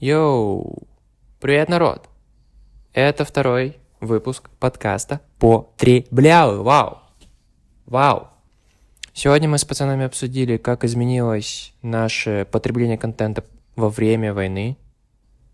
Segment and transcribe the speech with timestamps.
[0.00, 0.88] Йоу!
[1.40, 2.08] Привет, народ!
[2.94, 6.62] Это второй выпуск подкаста «Потребляю».
[6.62, 7.00] Вау!
[7.84, 8.28] Вау!
[9.12, 13.44] Сегодня мы с пацанами обсудили, как изменилось наше потребление контента
[13.76, 14.78] во время войны.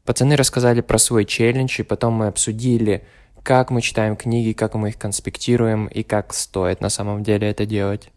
[0.05, 3.05] Пацаны рассказали про свой челлендж, и потом мы обсудили,
[3.43, 7.67] как мы читаем книги, как мы их конспектируем и как стоит на самом деле это
[7.67, 8.13] делать.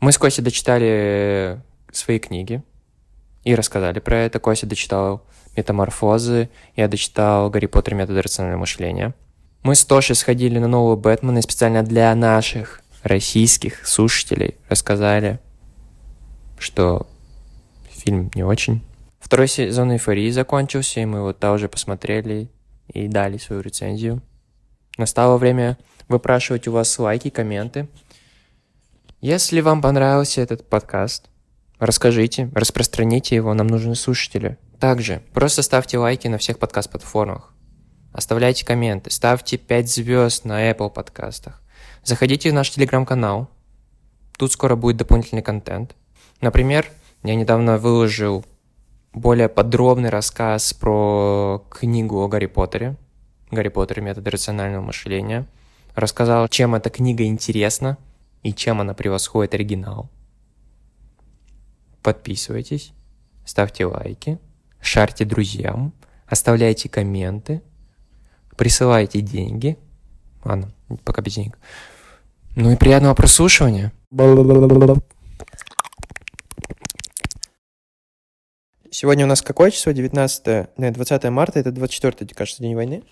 [0.00, 1.62] Мы с Костей дочитали
[1.92, 2.62] свои книги
[3.48, 4.40] и рассказали про это.
[4.40, 5.22] Костя дочитал
[5.56, 7.94] «Метаморфозы», я дочитал «Гарри Поттер.
[7.94, 9.14] Метод рационального мышления».
[9.62, 15.40] Мы с Тошей сходили на нового Бэтмена и специально для наших российских слушателей рассказали,
[16.58, 17.06] что
[17.88, 18.82] фильм не очень.
[19.18, 22.50] Второй сезон «Эйфории» закончился, и мы вот тоже посмотрели
[22.92, 24.20] и дали свою рецензию.
[24.98, 27.88] Настало время выпрашивать у вас лайки, комменты.
[29.22, 31.30] Если вам понравился этот подкаст,
[31.78, 34.58] расскажите, распространите его, нам нужны слушатели.
[34.78, 37.52] Также просто ставьте лайки на всех подкаст-платформах.
[38.12, 41.62] Оставляйте комменты, ставьте 5 звезд на Apple подкастах.
[42.04, 43.48] Заходите в наш телеграм-канал.
[44.38, 45.94] Тут скоро будет дополнительный контент.
[46.40, 46.86] Например,
[47.24, 48.44] я недавно выложил
[49.12, 52.96] более подробный рассказ про книгу о Гарри Поттере.
[53.50, 54.00] Гарри Поттер.
[54.00, 55.46] Метод рационального мышления.
[55.94, 57.98] Рассказал, чем эта книга интересна
[58.42, 60.08] и чем она превосходит оригинал.
[62.08, 62.94] Подписывайтесь,
[63.44, 64.38] ставьте лайки,
[64.80, 65.92] шарьте друзьям,
[66.26, 67.60] оставляйте комменты,
[68.56, 69.76] присылайте деньги.
[70.42, 70.72] Ладно,
[71.04, 71.58] пока без денег.
[72.56, 73.92] Ну и приятного прослушивания.
[78.90, 79.92] Сегодня у нас какое число?
[79.92, 83.02] 19, нет, 20 марта, это 24, кажется, день войны.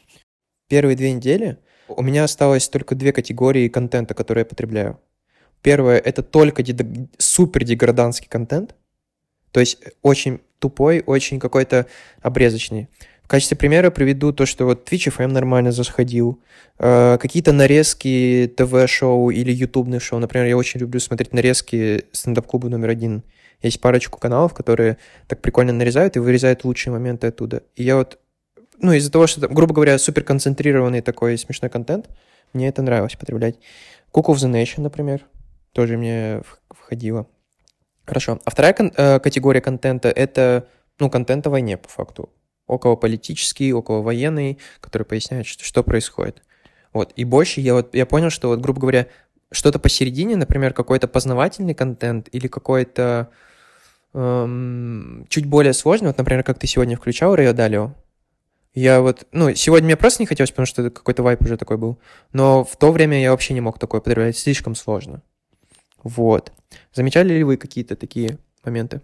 [0.71, 4.99] Первые две недели у меня осталось только две категории контента, которые я потребляю.
[5.61, 7.11] Первое— это только дег...
[7.19, 8.75] супер деграданский контент,
[9.57, 11.87] то есть очень тупой, очень какой-то
[12.21, 12.89] обрезочный.
[13.23, 16.43] В качестве примера приведу то, что вот Twitch FM нормально засходил,
[16.79, 20.19] э, какие-то нарезки ТВ-шоу или ютубных шоу.
[20.19, 23.23] Например, я очень люблю смотреть нарезки стендап-клуба номер один.
[23.63, 27.63] Есть парочку каналов, которые так прикольно нарезают и вырезают лучшие моменты оттуда.
[27.77, 28.19] И я вот,
[28.79, 32.11] ну, из-за того, что, грубо говоря, супер концентрированный такой смешной контент,
[32.53, 33.57] мне это нравилось потреблять.
[34.13, 35.23] Cook of the Nation, например,
[35.73, 37.27] тоже мне входило.
[38.07, 38.41] Хорошо.
[38.45, 40.69] А вторая кон- э, категория контента— это,
[40.99, 42.31] ну, контент о войне, по факту
[42.67, 46.43] около политический, около военный, который поясняет, что, что происходит.
[46.93, 47.13] Вот.
[47.17, 49.07] И больше я вот я понял, что вот, грубо говоря,
[49.53, 53.31] что-то посередине, например, какой-то познавательный контент или какой-то
[54.15, 57.93] эм, чуть более сложный, вот, например, как ты сегодня включал Райодалио,
[58.75, 61.99] я вот, ну, сегодня мне просто не хотелось, потому что какой-то вайп уже такой был,
[62.33, 65.23] но в то время я вообще не мог такое потреблять, слишком сложно.
[66.07, 66.53] Вот.
[66.95, 69.01] Замечали ли вы какие-то такие моменты?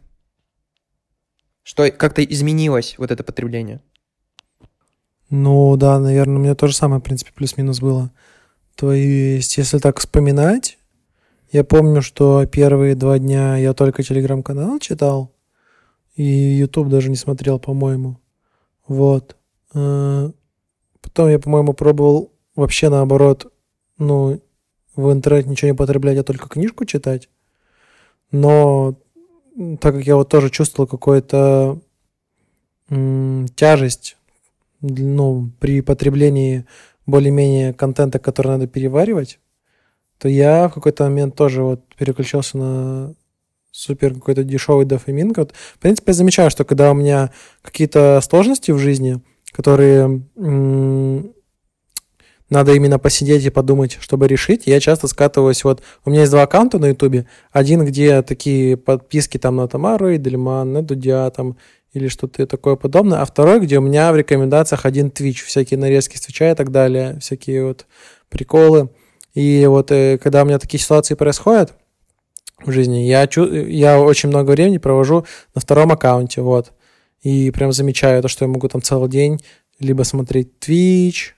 [1.64, 3.80] Что как-то изменилось вот это потребление?
[5.28, 8.12] Ну да, наверное, у меня то же самое, в принципе, плюс-минус было.
[8.76, 10.78] То есть, если так вспоминать,
[11.50, 15.34] я помню, что первые два дня я только телеграм-канал читал,
[16.14, 18.20] и YouTube даже не смотрел, по-моему.
[18.86, 19.36] Вот.
[19.74, 20.30] Э,
[21.00, 23.52] потом я, по-моему, пробовал вообще наоборот,
[23.98, 24.40] ну,
[24.96, 27.28] в интернете ничего не потреблять, а только книжку читать.
[28.30, 28.96] Но
[29.80, 31.80] так как я вот тоже чувствовал какую-то
[32.88, 34.16] тяжесть
[34.80, 36.66] ну, при потреблении
[37.06, 39.38] более-менее контента, который надо переваривать,
[40.18, 43.14] то я в какой-то момент тоже вот переключился на
[43.70, 45.32] супер какой-то дешевый дофамин.
[45.36, 47.30] Вот, в принципе, я замечаю, что когда у меня
[47.62, 49.20] какие-то сложности в жизни,
[49.52, 50.22] которые
[52.52, 54.66] надо именно посидеть и подумать, чтобы решить.
[54.66, 57.26] Я часто скатываюсь, вот у меня есть два аккаунта на Ютубе.
[57.50, 61.56] Один, где такие подписки там на Тамару и Дельман, на Дудя там
[61.92, 66.16] или что-то такое подобное, а второй, где у меня в рекомендациях один Twitch, всякие нарезки
[66.16, 67.86] с Твича и так далее, всякие вот
[68.28, 68.90] приколы.
[69.34, 71.74] И вот э, когда у меня такие ситуации происходят
[72.64, 76.72] в жизни, я, чу- я очень много времени провожу на втором аккаунте, вот.
[77.22, 79.40] И прям замечаю то, что я могу там целый день
[79.78, 81.32] либо смотреть Twitch,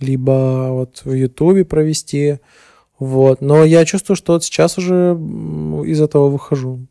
[0.00, 2.38] либо вот в Ютубе провести.
[2.98, 3.40] Вот.
[3.40, 5.12] Но я чувствую, что вот сейчас уже
[5.86, 6.86] из этого выхожу.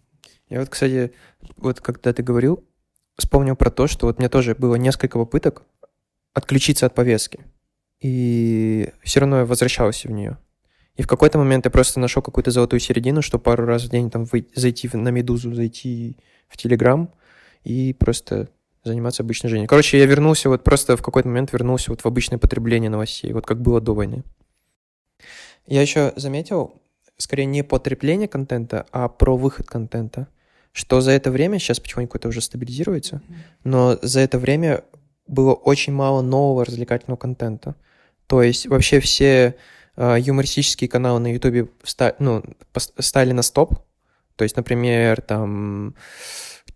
[0.49, 1.11] Я вот, кстати,
[1.57, 2.63] вот когда ты говорил,
[3.17, 5.63] вспомнил про то, что вот меня тоже было несколько попыток
[6.33, 7.39] отключиться от повестки.
[8.01, 10.37] И все равно я возвращался в нее.
[10.95, 14.09] И в какой-то момент я просто нашел какую-то золотую середину, что пару раз в день
[14.09, 16.17] там зайти на Медузу, зайти
[16.47, 17.13] в Телеграм
[17.63, 18.49] и просто
[18.83, 19.67] заниматься обычной жизнью.
[19.67, 23.45] Короче, я вернулся вот просто в какой-то момент вернулся вот в обычное потребление новостей, вот
[23.45, 24.23] как было до войны.
[25.67, 26.81] Я еще заметил,
[27.17, 30.27] скорее не потребление контента, а про выход контента.
[30.71, 33.21] что за это время, сейчас потихоньку это уже стабилизируется,
[33.63, 34.83] но за это время
[35.27, 37.75] было очень мало нового развлекательного контента.
[38.27, 39.55] То есть вообще все
[39.97, 41.67] э, юмористические каналы на Ютубе
[42.19, 42.43] ну,
[42.99, 43.79] стали на стоп.
[44.35, 45.95] То есть, например, там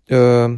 [0.09, 0.57] э,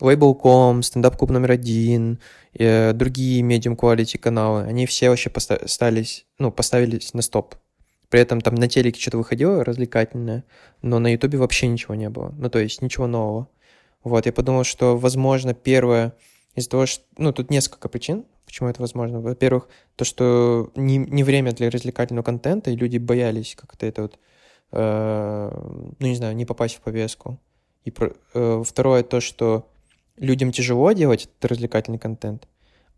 [0.00, 2.18] Label.com, Club номер один,
[2.52, 7.54] э, другие medium quality каналы, они все вообще поста- стались, ну, поставились на стоп.
[8.08, 10.44] При этом там на телеке что-то выходило развлекательное,
[10.82, 12.34] но на Ютубе вообще ничего не было.
[12.36, 13.48] Ну, то есть ничего нового.
[14.02, 16.14] Вот, я подумал, что, возможно, первое,
[16.54, 17.04] из-за того, что...
[17.16, 19.20] Ну, тут несколько причин, почему это возможно.
[19.20, 24.18] Во-первых, то, что не, не время для развлекательного контента, и люди боялись как-то это вот,
[24.72, 25.50] э,
[25.98, 27.40] ну, не знаю, не попасть в повестку.
[27.84, 29.66] И про, э, второе, то, что
[30.16, 32.48] людям тяжело делать этот развлекательный контент.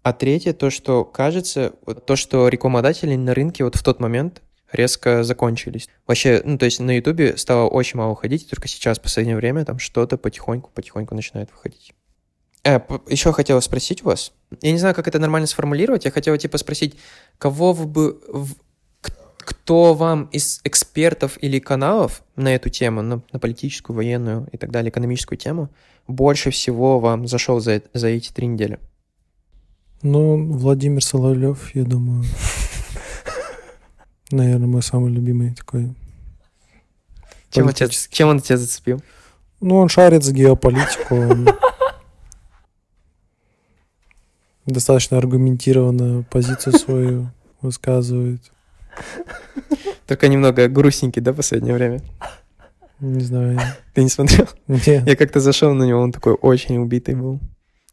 [0.02, 4.42] А третье, то, что кажется, вот то, что рекламодатели на рынке вот в тот момент
[4.70, 5.88] резко закончились.
[6.06, 9.64] Вообще, ну, то есть на Ютубе стало очень мало выходить, только сейчас, в последнее время,
[9.64, 11.92] там что-то потихоньку-потихоньку начинает выходить.
[12.64, 14.32] Э, еще хотела спросить у вас.
[14.60, 16.04] Я не знаю, как это нормально сформулировать.
[16.04, 16.96] Я хотела, типа, спросить,
[17.38, 18.20] кого вы бы...
[19.38, 24.72] Кто вам из экспертов или каналов на эту тему, на, на политическую, военную и так
[24.72, 25.70] далее, экономическую тему,
[26.08, 28.79] больше всего вам зашел за, за эти три недели?
[30.03, 32.25] Ну, Владимир Соловьев, я думаю.
[34.31, 35.94] Наверное, мой самый любимый такой.
[37.50, 39.03] Чем он, тебя, чем он тебя зацепил?
[39.61, 41.55] Ну, он шарит за геополитику.
[44.67, 47.31] Достаточно аргументированно позицию свою
[47.62, 48.43] высказывает.
[50.06, 52.03] Только немного грустненький, да, в последнее время?
[53.00, 53.58] Не знаю.
[53.94, 54.48] Ты не смотрел?
[54.69, 55.06] Нет.
[55.06, 57.40] Я как-то зашел на него, он такой очень убитый был.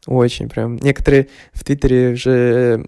[0.06, 0.76] Очень прям.
[0.76, 2.86] Некоторые в Твиттере уже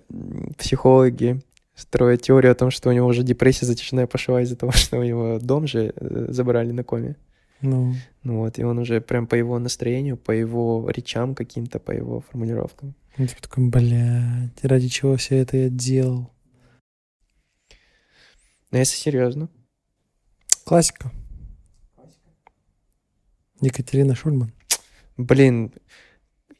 [0.58, 1.40] психологи
[1.74, 5.02] строят теорию о том, что у него уже депрессия затяжная пошла из-за того, что у
[5.02, 7.16] него дом же э, забрали на коме.
[7.62, 7.94] Ну.
[8.22, 12.20] ну вот, и он уже прям по его настроению, по его речам каким-то, по его
[12.20, 12.94] формулировкам.
[13.18, 16.30] Он типа такой, блядь, ради чего все это я делал?
[18.70, 19.48] Ну, если серьезно.
[20.64, 21.10] Классика.
[23.60, 24.52] Екатерина Шульман.
[25.16, 25.72] Блин,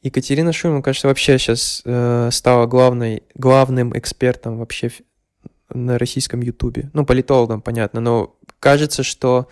[0.01, 4.91] Екатерина Шульман, кажется, вообще сейчас э, стала главной, главным экспертом вообще
[5.69, 6.89] на российском ютубе.
[6.93, 9.49] Ну, политологом, понятно, но кажется, что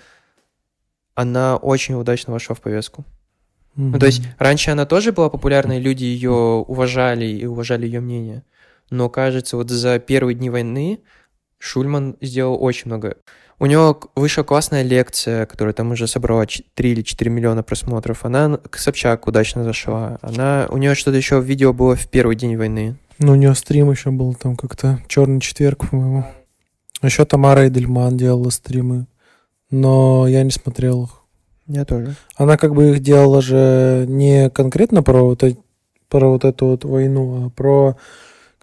[1.14, 3.06] она очень удачно вошла в повестку.
[3.76, 3.90] Mm-hmm.
[3.92, 8.44] Ну, то есть раньше она тоже была популярной, люди ее уважали и уважали ее мнение.
[8.90, 11.02] Но кажется, вот за первые дни войны
[11.58, 13.18] Шульман сделал очень много.
[13.58, 18.26] У него вышла классная лекция, которая там уже собрала 3 или 4 миллиона просмотров.
[18.26, 20.18] Она к Собчак удачно зашла.
[20.22, 22.98] Она, у нее что-то еще в видео было в первый день войны.
[23.18, 26.26] Ну, у нее стрим еще был там как-то черный четверг, по-моему.
[27.02, 29.08] Еще Тамара Эдельман делала стримы,
[29.70, 31.22] но я не смотрел их.
[31.68, 32.16] Я тоже.
[32.36, 35.44] Она как бы их делала же не конкретно про вот,
[36.10, 37.96] про вот эту вот войну, а про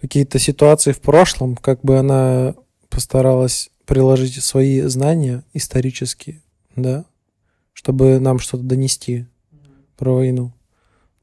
[0.01, 2.55] какие-то ситуации в прошлом, как бы она
[2.91, 6.43] постаралась приложить свои знания исторические,
[6.77, 7.05] да,
[7.73, 9.27] чтобы нам что-то донести
[9.97, 10.53] про войну.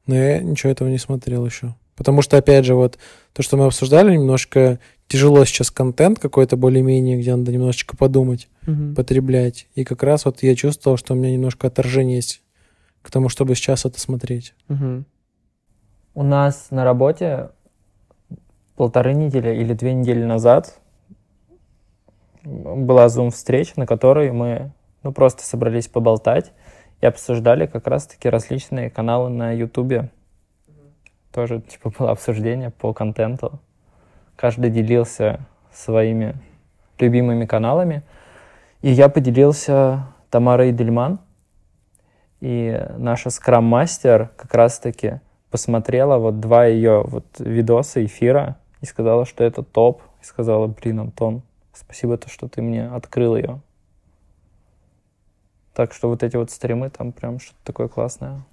[0.06, 1.74] Но я ничего этого не смотрел еще.
[1.96, 2.98] Потому что, опять же, вот
[3.32, 8.94] то, что мы обсуждали, немножко тяжело сейчас контент какой-то более-менее, где надо немножечко подумать, Мгм.
[8.94, 9.66] потреблять.
[9.74, 12.42] И как раз вот я чувствовал, что у меня немножко отторжение есть
[13.02, 14.54] к тому, чтобы сейчас это смотреть.
[14.68, 15.04] Мгм.
[16.14, 17.50] У нас на работе
[18.76, 20.80] полторы недели или две недели назад
[22.44, 26.52] была зум-встреча, на которой мы ну, просто собрались поболтать
[27.00, 30.10] и обсуждали как раз-таки различные каналы на Ютубе.
[31.32, 33.60] Тоже типа было обсуждение по контенту.
[34.36, 35.40] Каждый делился
[35.72, 36.34] своими
[36.98, 38.02] любимыми каналами.
[38.82, 41.20] И я поделился Тамарой Дельман.
[42.40, 45.20] И наша скрам-мастер как раз-таки
[45.50, 50.02] посмотрела вот два ее вот видоса эфира и сказала, что это топ.
[50.22, 51.42] И сказала, блин, Антон,
[51.74, 53.60] спасибо, то, что ты мне открыл ее.
[55.74, 58.44] Так что вот эти вот стримы, там прям что-то такое классное.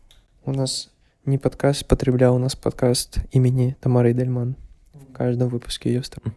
[0.45, 0.91] У нас
[1.25, 4.55] не подкаст потреблял, у нас подкаст имени Тамары Дельман.
[4.93, 6.33] В каждом выпуске ее стрим.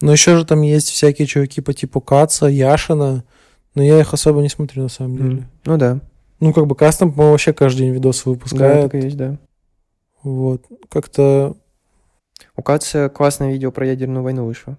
[0.00, 3.24] Но еще же там есть всякие чуваки по типу Каца, Яшина,
[3.74, 5.48] но я их особо не смотрю на самом деле.
[5.64, 6.00] Ну да.
[6.40, 8.90] Ну, как бы Кац там, по-моему, вообще каждый день видосы Да, выпускает.
[8.90, 9.38] так и есть, да.
[10.22, 10.64] Вот.
[10.88, 11.56] Как-то
[12.56, 14.76] У Каца классное видео про ядерную войну вышло.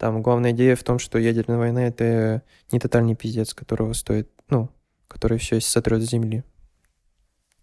[0.00, 2.40] Там главная идея в том, что ядерная война— это
[2.72, 4.70] не тотальный пиздец, которого стоит, ну,
[5.08, 6.42] который все сотрет с земли.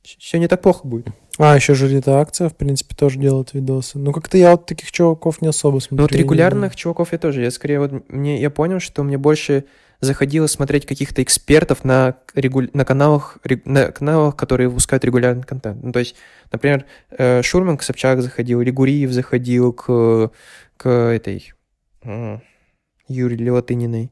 [0.03, 1.08] Все не так плохо будет.
[1.39, 3.98] А, еще же Акция, в принципе, тоже делает видосы.
[3.98, 5.98] Ну, как-то я вот таких чуваков не особо смотрю.
[5.98, 7.41] Ну, вот регулярных чуваков я тоже.
[7.41, 9.65] Я скорее вот мне я понял, что мне больше
[10.00, 12.62] заходила смотреть каких-то экспертов на, регу...
[12.72, 15.84] на, каналах, на каналах, которые выпускают регулярный контент.
[15.84, 16.15] Ну, то есть,
[16.51, 20.29] например, э, Шурман к Собчак заходил, или Гуриев заходил к,
[20.77, 21.51] к этой
[23.08, 24.12] Юрию Левотыниной.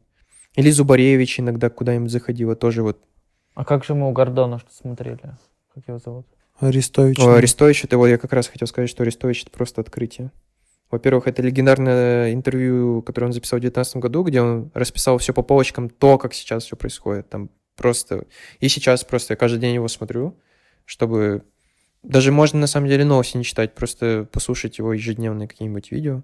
[0.55, 3.01] Или Зубаревич иногда куда-нибудь заходила, тоже вот.
[3.55, 5.37] А как же мы у Гордона что смотрели?
[5.73, 6.27] Как его зовут?
[6.59, 7.19] Арестович.
[7.19, 10.31] О, Арестович, это вот я как раз хотел сказать, что Арестович это просто открытие.
[10.89, 15.41] Во-первых, это легендарное интервью, которое он записал в 2019 году, где он расписал все по
[15.41, 17.29] полочкам, то, как сейчас все происходит.
[17.29, 18.25] Там просто...
[18.59, 20.39] И сейчас просто я каждый день его смотрю,
[20.85, 21.43] чтобы...
[22.03, 26.21] Даже можно, на самом деле, новости не читать, просто послушать его ежедневные какие-нибудь видео.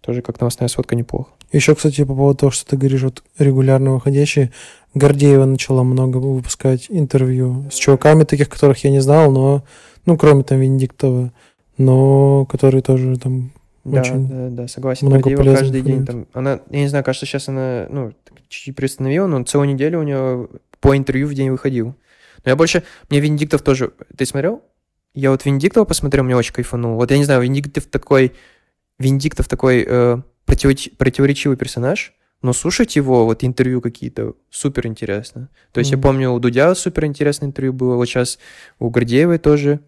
[0.00, 1.30] Тоже как новостная сводка неплохо.
[1.52, 4.52] Еще, кстати, по поводу того, что ты говоришь, вот регулярно выходящие,
[4.94, 9.64] Гордеева начала много выпускать интервью с чуваками таких, которых я не знал, но,
[10.06, 11.32] ну, кроме там Венедиктова,
[11.76, 13.52] но которые тоже там
[13.84, 15.06] да, очень да, да, согласен.
[15.06, 16.26] много Гордеева каждый день там...
[16.32, 18.12] Она, я не знаю, кажется, сейчас она, ну,
[18.48, 20.48] чуть-чуть приостановила, но целую неделю у нее
[20.80, 21.94] по интервью в день выходил.
[22.44, 22.82] Но я больше...
[23.10, 23.92] Мне Венедиктов тоже...
[24.16, 24.62] Ты смотрел?
[25.14, 26.96] Я вот Венедиктова посмотрел, мне очень кайфанул.
[26.96, 28.32] Вот я не знаю, Венедиктов такой...
[28.98, 35.48] Венедиктов такой э, противореч- противоречивый персонаж, но слушать его, вот интервью какие-то, супер интересно.
[35.72, 36.02] То есть я Мгм.
[36.02, 38.38] помню, у Дудя супер интересное интервью было, вот сейчас
[38.78, 39.80] у Гордеевой тоже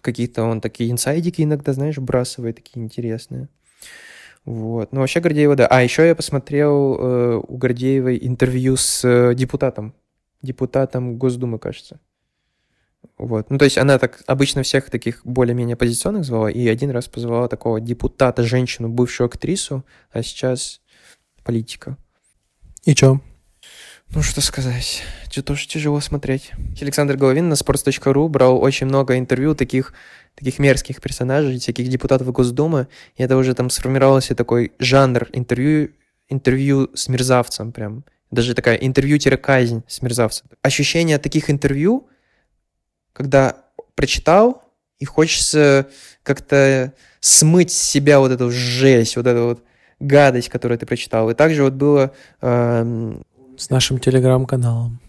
[0.00, 3.48] какие-то он такие инсайдики иногда, знаешь, бросывает, такие интересные.
[4.44, 4.92] Вот.
[4.92, 5.66] Ну, вообще Гордеева, да.
[5.66, 9.94] А еще я посмотрел э, у Гордеевой интервью с э, депутатом.
[10.42, 11.98] Депутатом Госдумы, кажется.
[13.16, 13.50] Вот.
[13.50, 17.48] Ну, то есть она так обычно всех таких более-менее оппозиционных звала, и один раз позвала
[17.48, 20.80] такого депутата, женщину, бывшую актрису, а сейчас
[21.44, 21.96] политика.
[22.84, 23.20] И чё?
[24.14, 25.02] Ну, что сказать.
[25.44, 26.52] Тоже тяжело смотреть.
[26.80, 29.92] Александр Головин на sports.ru брал очень много интервью таких,
[30.36, 35.90] таких мерзких персонажей, всяких депутатов Госдумы, и это уже там сформировался такой жанр интервью,
[36.28, 38.04] интервью с мерзавцем прям.
[38.30, 40.48] Даже такая интервью-казнь с мерзавцем.
[40.62, 42.08] Ощущение от таких интервью,
[43.14, 43.56] когда
[43.94, 44.62] прочитал,
[44.98, 45.88] и хочется
[46.22, 49.64] как-то смыть с себя вот эту жесть, вот эту вот
[49.98, 51.30] гадость, которую ты прочитал.
[51.30, 53.24] И также вот было эм,
[53.56, 55.00] С нашим телеграм-каналом.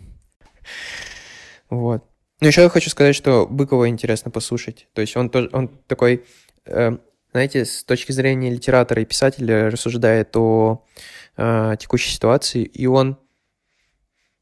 [1.70, 2.06] Вот.
[2.42, 4.88] Ну, еще я хочу сказать, что Быкова интересно послушать.
[4.94, 6.26] То есть он, тоже, он такой,
[6.66, 6.98] э,
[7.32, 10.86] знаете, с точки зрения литератора и писателя рассуждает о
[11.38, 13.18] э, текущей ситуации, и он,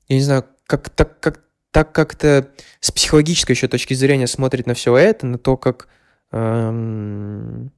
[0.08, 1.43] я не знаю, как, так, как,
[1.74, 2.52] так как-то
[2.82, 5.88] с психологической еще точки зрения смотрит на все это, на то, как
[6.32, 7.72] эм,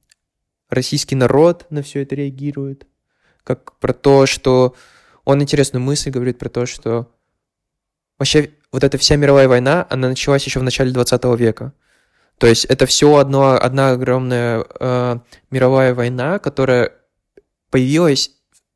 [0.68, 2.86] российский народ на все это реагирует,
[3.42, 4.76] как про то, что
[5.24, 7.10] он интересную мысль говорит про то, что
[8.18, 11.72] вообще вот эта вся мировая война, она началась еще в начале 20 века.
[12.36, 15.18] То есть это все одно, одна огромная э,
[15.50, 16.92] мировая война, которая
[17.70, 18.30] появилась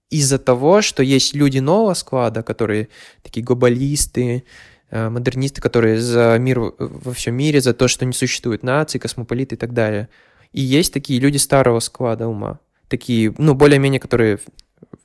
[0.09, 2.89] из-за того, что есть люди нового склада, которые
[3.23, 4.45] такие глобалисты,
[4.91, 9.59] модернисты, которые за мир во всем мире, за то, что не существует нации, космополиты и
[9.59, 10.09] так далее.
[10.53, 14.39] И есть такие люди старого склада ума, такие, ну, более-менее, которые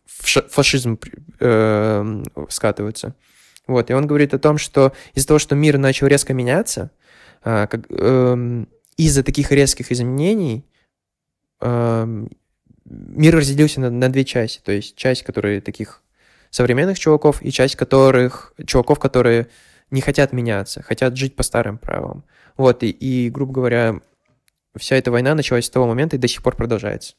[0.06, 1.00] в фашизм
[1.39, 3.15] э, скатываются.
[3.68, 6.92] Вот, и он говорит о том, что из-за того, что мир начал резко меняться,
[7.44, 10.65] а, как, эм, из-за таких резких изменений
[11.62, 12.30] эм,
[12.86, 14.62] мир разделился на, на две части.
[14.63, 16.01] То есть часть, которые таких
[16.51, 19.48] современных чуваков, и часть которых, чуваков, которые
[19.92, 22.24] не хотят меняться, хотят жить по старым правилам.
[22.58, 23.96] Вот, и, и, грубо говоря,
[24.75, 27.15] вся эта война началась с того момента и до сих пор продолжается.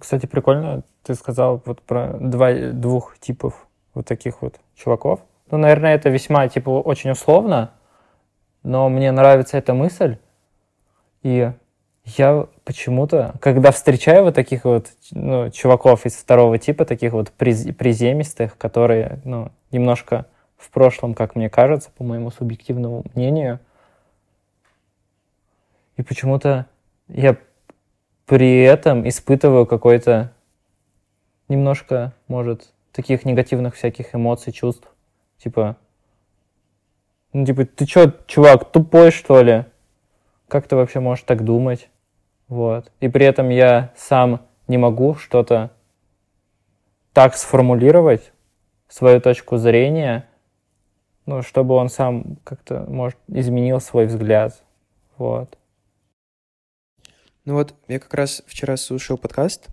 [0.00, 5.20] Кстати, прикольно, ты сказал вот про два, двух типов вот таких вот чуваков.
[5.50, 7.72] Ну, наверное, это весьма, типа, очень условно,
[8.62, 10.16] но мне нравится эта мысль.
[11.22, 11.52] И
[12.04, 17.72] я почему-то, когда встречаю вот таких вот ну, чуваков из второго типа, таких вот приз-
[17.72, 20.26] приземистых, которые, ну, немножко
[20.64, 23.60] в прошлом, как мне кажется, по моему субъективному мнению,
[25.96, 26.66] и почему-то
[27.08, 27.36] я
[28.26, 30.32] при этом испытываю какой-то
[31.48, 34.88] немножко, может, таких негативных всяких эмоций, чувств.
[35.36, 35.76] Типа,
[37.32, 39.66] ну, типа, ты чё, чувак, тупой, что ли?
[40.48, 41.90] Как ты вообще можешь так думать?
[42.48, 42.90] Вот.
[43.00, 45.70] И при этом я сам не могу что-то
[47.12, 48.32] так сформулировать,
[48.88, 50.28] свою точку зрения,
[51.26, 54.62] ну, чтобы он сам как-то, может, изменил свой взгляд.
[55.16, 55.58] Вот.
[57.44, 59.68] Ну вот, я как раз вчера слушал подкаст,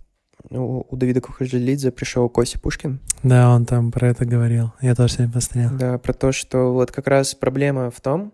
[0.50, 4.72] у, у Давида Кухажилидзе пришел Костя Пушкин, Да, он там про это говорил.
[4.80, 5.70] Я тоже сегодня посмотрел.
[5.78, 8.32] Да, про то, что вот как раз проблема в том,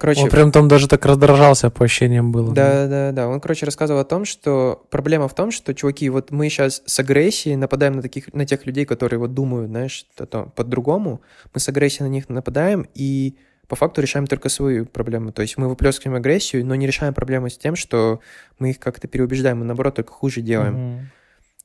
[0.00, 2.54] Короче, Он прям там даже так раздражался по ощущениям было.
[2.54, 3.28] Да, да, да.
[3.28, 6.98] Он, короче, рассказывал о том, что проблема в том, что, чуваки, вот мы сейчас с
[7.00, 11.20] агрессией нападаем на таких, на тех людей, которые вот думают, знаешь, то, по-другому.
[11.52, 13.36] Мы с агрессией на них нападаем и
[13.68, 15.32] по факту решаем только свою проблему.
[15.32, 18.20] То есть мы выплескиваем агрессию, но не решаем проблему с тем, что
[18.58, 20.74] мы их как-то переубеждаем, мы наоборот только хуже делаем.
[20.74, 21.10] Мгм.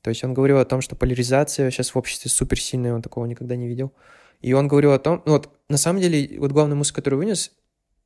[0.01, 3.25] То есть он говорил о том, что поляризация сейчас в обществе супер сильная, он такого
[3.25, 3.93] никогда не видел.
[4.41, 7.53] И он говорил о том, ну вот на самом деле, вот главная мысль, которую вынес,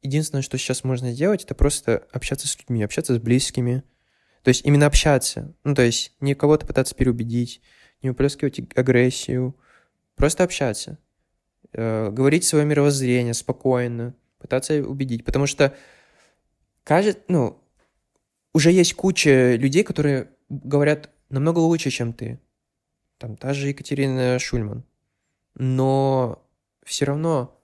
[0.02, 3.84] единственное, что сейчас можно сделать, это просто общаться с людьми, общаться с близкими.
[4.44, 5.54] То есть именно общаться.
[5.64, 7.62] Ну, то есть не кого-то пытаться переубедить,
[8.02, 9.56] не выплескивать агрессию.
[10.16, 10.98] Просто общаться.
[11.74, 15.26] Э, говорить свое мировоззрение спокойно, пытаться убедить.
[15.26, 15.76] Потому что
[16.84, 17.62] кажется, ну,
[18.54, 22.40] уже есть куча людей, которые говорят намного лучше, чем ты.
[23.18, 24.84] Там та же Екатерина Шульман.
[25.56, 26.48] Но
[26.86, 27.62] все равно,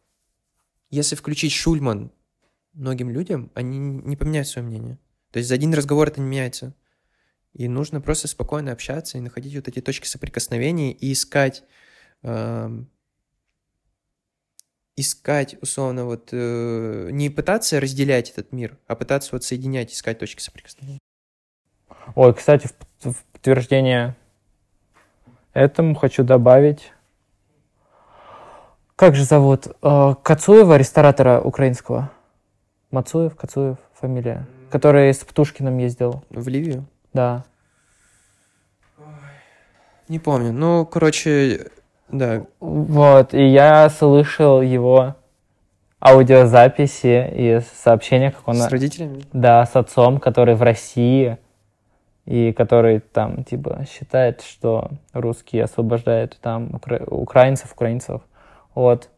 [0.89, 2.11] если включить Шульман
[2.75, 4.99] многим людям, они не поменяют свое мнение.
[5.31, 6.73] То есть за один разговор это не меняется.
[7.53, 11.63] И нужно просто спокойно общаться и находить вот эти точки соприкосновения и искать,
[12.21, 12.89] эм,
[14.97, 20.41] искать, условно, вот э, не пытаться разделять этот мир, а пытаться вот соединять, искать точки
[20.41, 20.99] соприкосновения.
[22.15, 24.15] Ой, кстати, в, в подтверждение
[25.53, 26.91] этому хочу добавить.
[28.95, 29.67] Как же зовут?
[29.81, 32.11] Э, Кацуева, ресторатора украинского.
[32.91, 34.45] Мацуев, Кацуев, фамилия.
[34.69, 36.23] Который с Птушкиным ездил.
[36.29, 36.85] В Ливию?
[37.13, 37.43] Да.
[40.07, 40.53] Не помню.
[40.53, 41.71] Ну, короче,
[42.09, 42.45] да.
[42.59, 45.15] Вот, и я слышал его
[45.99, 48.55] аудиозаписи и сообщения, как он...
[48.55, 49.23] С родителями?
[49.33, 51.37] Да, с отцом, который в России,
[52.25, 58.21] и который там, типа, считает, что русские освобождают там укра- украинцев, украинцев
[58.75, 59.09] от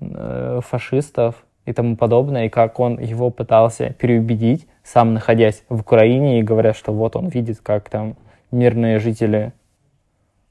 [0.00, 6.38] э, фашистов и тому подобное, и как он его пытался переубедить, сам находясь в Украине,
[6.38, 8.16] и говоря, что вот он видит, как там
[8.52, 9.52] мирные жители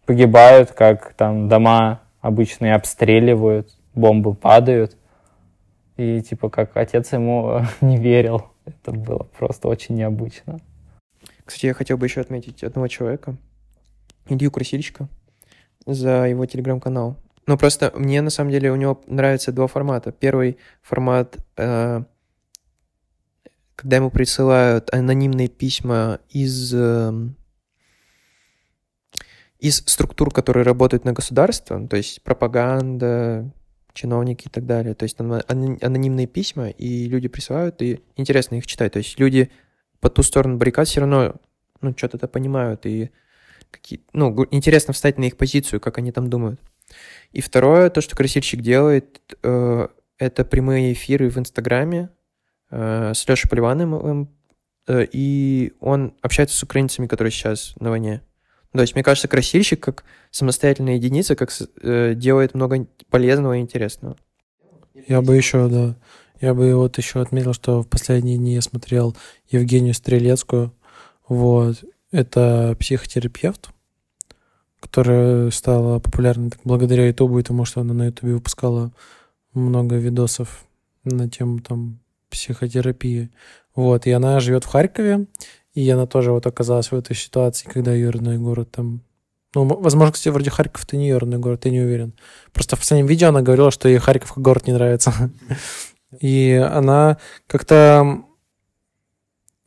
[0.05, 4.97] погибают, как там дома обычные обстреливают, бомбы падают,
[5.95, 8.43] и типа как отец ему не верил.
[8.65, 10.59] Это было просто очень необычно.
[11.45, 13.37] Кстати, я хотел бы еще отметить одного человека,
[14.27, 15.07] Илью Красильщика,
[15.85, 17.15] за его телеграм-канал.
[17.47, 20.11] Ну, просто мне, на самом деле, у него нравятся два формата.
[20.11, 22.03] Первый формат, э,
[23.75, 27.11] когда ему присылают анонимные письма из, э,
[29.59, 33.51] из структур, которые работают на государство, ну, то есть пропаганда,
[33.93, 34.93] чиновники и так далее.
[34.95, 38.93] То есть ано- анонимные письма, и люди присылают, и интересно их читать.
[38.93, 39.51] То есть люди
[39.99, 41.35] по ту сторону баррикад все равно
[41.81, 43.11] ну, что-то понимают, и
[43.71, 46.59] какие, ну, интересно встать на их позицию, как они там думают.
[47.31, 52.09] И второе, то, что красильщик делает, э, это прямые эфиры в Инстаграме
[52.71, 54.29] э, с Лешей Поливановым,
[54.87, 58.21] э, и он общается с украинцами, которые сейчас на войне.
[58.71, 61.49] То есть, мне кажется, красильщик как самостоятельная единица как
[62.17, 64.17] делает много полезного и интересного.
[65.07, 65.95] Я бы еще, да,
[66.41, 69.15] я бы вот еще отметил, что в последние дни я смотрел
[69.49, 70.73] Евгению Стрелецкую.
[71.27, 71.83] Вот.
[72.11, 73.69] Это психотерапевт,
[74.95, 78.93] которая стала популярной благодаря Ютубу и тому, что она на Ютубе выпускала
[79.53, 80.63] много видосов
[81.03, 83.29] на тему там психотерапии.
[83.75, 84.07] Вот.
[84.07, 85.27] И она живет в Харькове,
[85.73, 89.01] и она тоже вот оказалась в этой ситуации, когда ее родной город там...
[89.53, 92.13] Ну, возможно, кстати, вроде Харьков это не ее родной город, я не уверен.
[92.53, 95.11] Просто в последнем видео она говорила, что ей Харьков как город не нравится.
[96.21, 98.23] И она как-то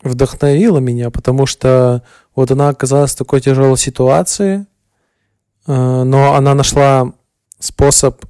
[0.03, 2.03] вдохновила меня, потому что
[2.35, 4.67] вот она оказалась в такой тяжелой ситуации,
[5.69, 7.13] но она нашла
[7.59, 8.25] способ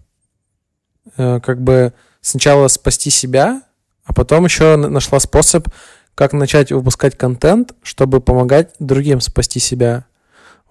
[1.17, 3.63] э, как бы сначала спасти себя,
[4.05, 5.69] а потом еще нашла способ,
[6.15, 10.07] как начать выпускать контент, чтобы помогать другим спасти себя.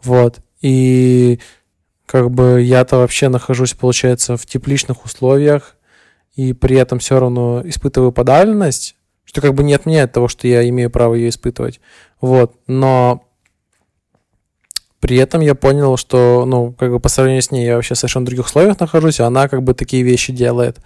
[0.03, 0.39] Вот.
[0.61, 1.39] И
[2.05, 5.75] как бы я-то вообще нахожусь, получается, в тепличных условиях,
[6.35, 10.67] и при этом все равно испытываю подавленность, что как бы не отменяет того, что я
[10.67, 11.79] имею право ее испытывать.
[12.19, 12.55] Вот.
[12.67, 13.26] Но
[15.07, 17.97] при этом я понял, что, ну, как бы по сравнению с ней я вообще в
[17.97, 20.81] совершенно других условиях нахожусь, а она как бы такие вещи делает.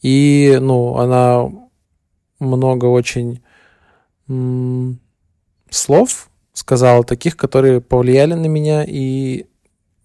[0.00, 1.50] И, ну, она
[2.38, 3.42] много очень
[5.70, 9.46] слов сказала, таких, которые повлияли на меня и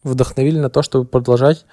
[0.03, 1.67] вдохновили на то, чтобы продолжать,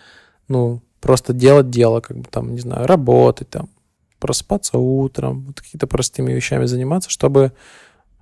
[0.48, 3.70] ну, просто делать дело, как бы там, не знаю, работать, там,
[4.18, 7.52] просыпаться утром, вот какими-то простыми вещами заниматься, чтобы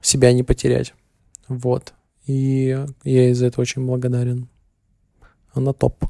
[0.01, 0.95] себя не потерять.
[1.49, 1.93] Вот.
[2.27, 4.49] И я из-за этого очень благодарен.
[5.53, 6.05] Она топ.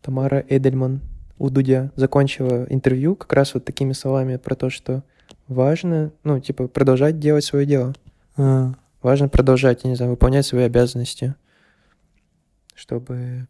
[0.00, 1.00] Тамара Эдельман,
[1.38, 5.02] у Дудя закончила интервью как раз вот такими словами про то, что
[5.48, 7.94] важно, ну, типа, продолжать делать свое дело.
[8.36, 11.34] А, Важно продолжать, я не знаю, выполнять свои обязанности,
[12.74, 13.48] чтобы...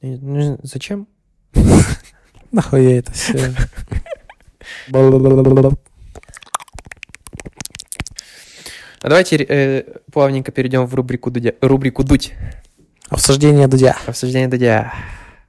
[0.00, 1.08] ну, зачем?
[2.52, 3.52] нахуя это все?
[9.02, 12.32] А давайте э, плавненько перейдем в рубрику Дудя, рубрику Дудь.
[13.08, 13.96] Обсуждение Дудя.
[14.06, 14.92] Обсуждение Дудя.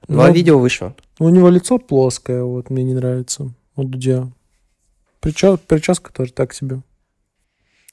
[0.07, 0.95] Два Ну, видео вышло.
[1.19, 3.53] У него лицо плоское, вот, мне не нравится.
[3.75, 4.27] У Дудя.
[5.21, 6.81] Причес- Прическа тоже так себе.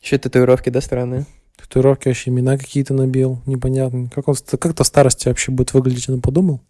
[0.03, 1.27] Еще татуировки, да, странные?
[1.57, 3.43] Татуировки вообще имена какие-то набил.
[3.45, 4.09] Непонятно.
[4.13, 6.63] Как он как-то старости вообще будет выглядеть, он подумал?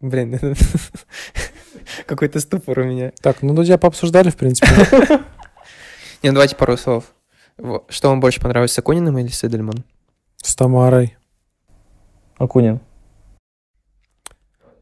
[0.00, 0.38] Блин,
[2.06, 3.12] какой-то ступор у меня.
[3.22, 4.68] Так, ну Дудя пообсуждали, в принципе.
[6.22, 7.04] Не, ну давайте пару слов.
[7.88, 9.84] Что вам больше понравилось, с Акуниным или с Эдельман?
[10.36, 11.16] С Тамарой.
[12.36, 12.80] Акунин.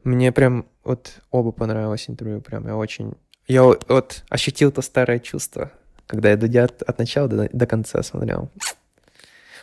[0.03, 3.13] Мне прям вот оба понравилось интервью, прям я очень...
[3.47, 5.71] Я вот ощутил то старое чувство,
[6.05, 8.49] когда я Дудя от, от начала до, до конца смотрел.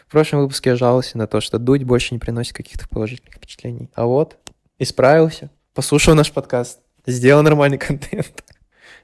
[0.06, 3.90] В прошлом выпуске я жаловался на то, что Дудь больше не приносит каких-то положительных впечатлений.
[3.94, 4.38] А вот,
[4.78, 8.44] исправился, послушал наш подкаст, сделал нормальный контент.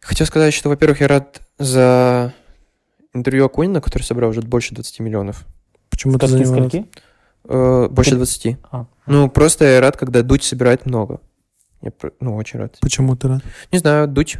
[0.00, 2.34] Хотел сказать, что, во-первых, я рад за
[3.12, 5.44] интервью Акунина, который собрал уже больше 20 миллионов.
[5.90, 6.68] Почему ты за Сказки него рад?
[6.70, 6.88] скольки?
[7.44, 8.56] Э, больше Ты- 20.
[8.70, 8.86] А.
[9.06, 11.20] Ну, просто я рад, когда Дудь собирает много.
[11.82, 12.76] Я, ну, очень рад.
[12.80, 13.42] Почему ты рад?
[13.72, 14.38] Не знаю, Дудь.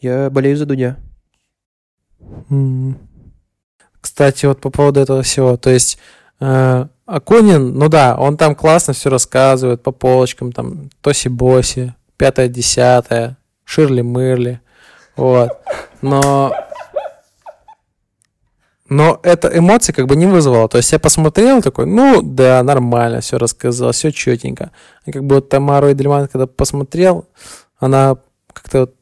[0.00, 0.96] Я болею за Дудя.
[4.00, 5.98] Кстати, вот по поводу этого всего, то есть
[6.40, 13.36] э, Акунин, ну да, он там классно все рассказывает по полочкам, там Тоси-Боси, пятое, десятое,
[13.66, 14.58] Ширли-Мырли,
[15.16, 15.50] вот,
[16.00, 16.52] но
[18.88, 20.68] но это эмоции как бы не вызвало.
[20.68, 24.70] То есть я посмотрел такой, ну да, нормально, все рассказал, все четенько.
[25.06, 27.26] И как бы вот Тамару Эдельман, когда посмотрел,
[27.78, 28.16] она
[28.52, 28.94] как-то вот,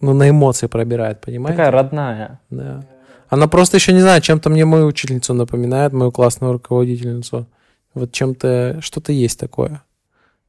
[0.00, 1.56] ну, на эмоции пробирает, понимаете?
[1.56, 2.40] Такая родная.
[2.50, 2.84] Да.
[3.28, 7.46] Она просто еще не знаю, чем-то мне мою учительницу напоминает, мою классную руководительницу.
[7.94, 9.82] Вот чем-то, что-то есть такое.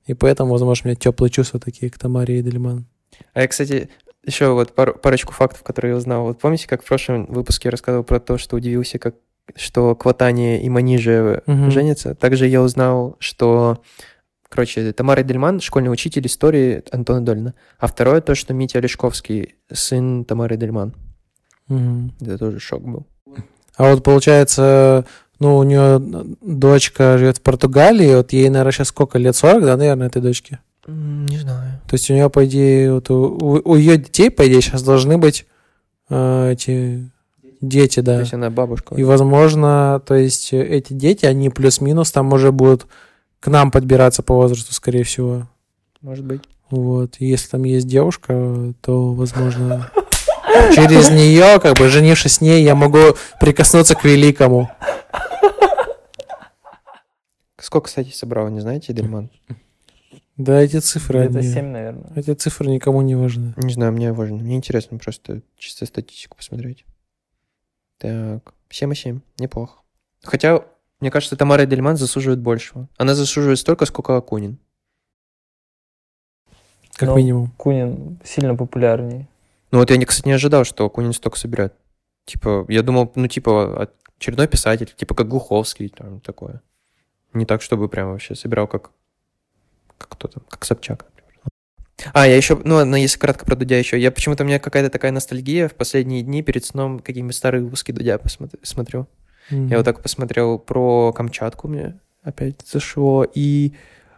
[0.05, 2.85] И поэтому, возможно, у меня теплые чувства такие к Тамаре Эдельман.
[3.33, 3.89] А я, кстати,
[4.29, 6.23] еще вот пару- парочку фактов, которые я узнал.
[6.25, 9.15] Вот помните, как в прошлом выпуске я рассказывал про то, что удивился, как
[9.55, 11.71] что Кватани и Манижа Мгм.
[11.71, 12.13] женятся?
[12.15, 13.81] Также я узнал, что
[14.51, 17.53] Короче, Тамара Дельман, школьный учитель истории Антона Долина.
[17.77, 20.95] А второе то, что Митя Олешковский, сын Тамары Дельман.
[21.67, 22.13] Мгм.
[22.19, 23.05] Это тоже шок был.
[23.77, 25.05] А вот получается,
[25.39, 25.99] ну, у нее
[26.41, 29.35] дочка живет в Португалии, вот ей, наверное, сейчас сколько лет?
[29.35, 30.59] 40, да, наверное, этой дочке?
[30.87, 31.81] Не знаю.
[31.87, 35.45] То есть у нее, по идее, вот у, ее детей, по идее, сейчас должны быть
[36.09, 37.09] э, эти
[37.61, 38.19] дети, То да.
[38.21, 38.95] есть она бабушка.
[38.95, 42.87] И, возможно, то есть эти дети, они плюс-минус там уже будут
[43.39, 45.47] к нам подбираться по возрасту, скорее всего.
[46.01, 46.41] Может быть.
[46.69, 47.15] Вот.
[47.19, 49.91] И если там есть девушка, то, возможно,
[50.75, 54.69] через нее, как бы женившись с ней, я могу прикоснуться к великому.
[57.59, 59.29] Сколько, кстати, собрал, не знаете, Дельман?
[60.39, 62.11] Да, эти цифры, они- 7, наверное.
[62.15, 63.53] эти цифры никому не важны.
[63.57, 64.37] Не знаю, мне важно.
[64.37, 66.85] Мне интересно просто чисто статистику посмотреть.
[67.97, 69.21] Так, 7,7.
[69.37, 69.81] Неплохо.
[70.23, 70.63] Хотя,
[71.01, 72.87] мне кажется, Тамара Дельман заслуживает большего.
[72.97, 74.57] Она заслуживает столько, сколько Акунин.
[76.95, 77.51] Как Ну, минимум.
[77.57, 79.27] Кунин сильно популярнее.
[79.71, 81.73] Ну вот я, кстати, не ожидал, что Акунин столько собирает.
[82.25, 86.61] Типа, я думал, ну, типа, очередной писатель, типа, как Глуховский, там, такое.
[87.33, 88.91] Не так, чтобы прям вообще собирал, как,
[89.99, 91.05] как кто там, как Собчак.
[92.13, 93.99] А, я еще, ну, ладно, если кратко про Дудя еще.
[93.99, 97.91] Я почему-то, у меня какая-то такая ностальгия в последние дни перед сном какие-нибудь старые выпуски
[97.91, 99.07] Дудя посмотр- смотрю.
[99.51, 103.73] Я вот так посмотрел про Камчатку, мне опять зашло, и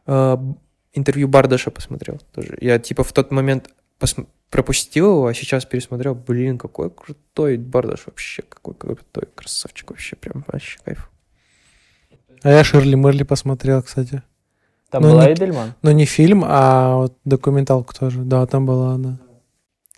[0.05, 0.37] э,
[0.93, 2.57] интервью Бардаша посмотрел тоже.
[2.61, 6.13] Я типа в тот момент посм- пропустил его, а сейчас пересмотрел.
[6.15, 11.09] Блин, какой крутой Бардаш вообще, какой крутой красавчик вообще, прям вообще кайф.
[12.43, 14.23] А я Ширли Мерли посмотрел, кстати.
[14.91, 15.73] Там Ну, была не- Эдельман?
[15.81, 18.19] Но не фильм, а вот документалку тоже.
[18.23, 19.19] Да, там была она.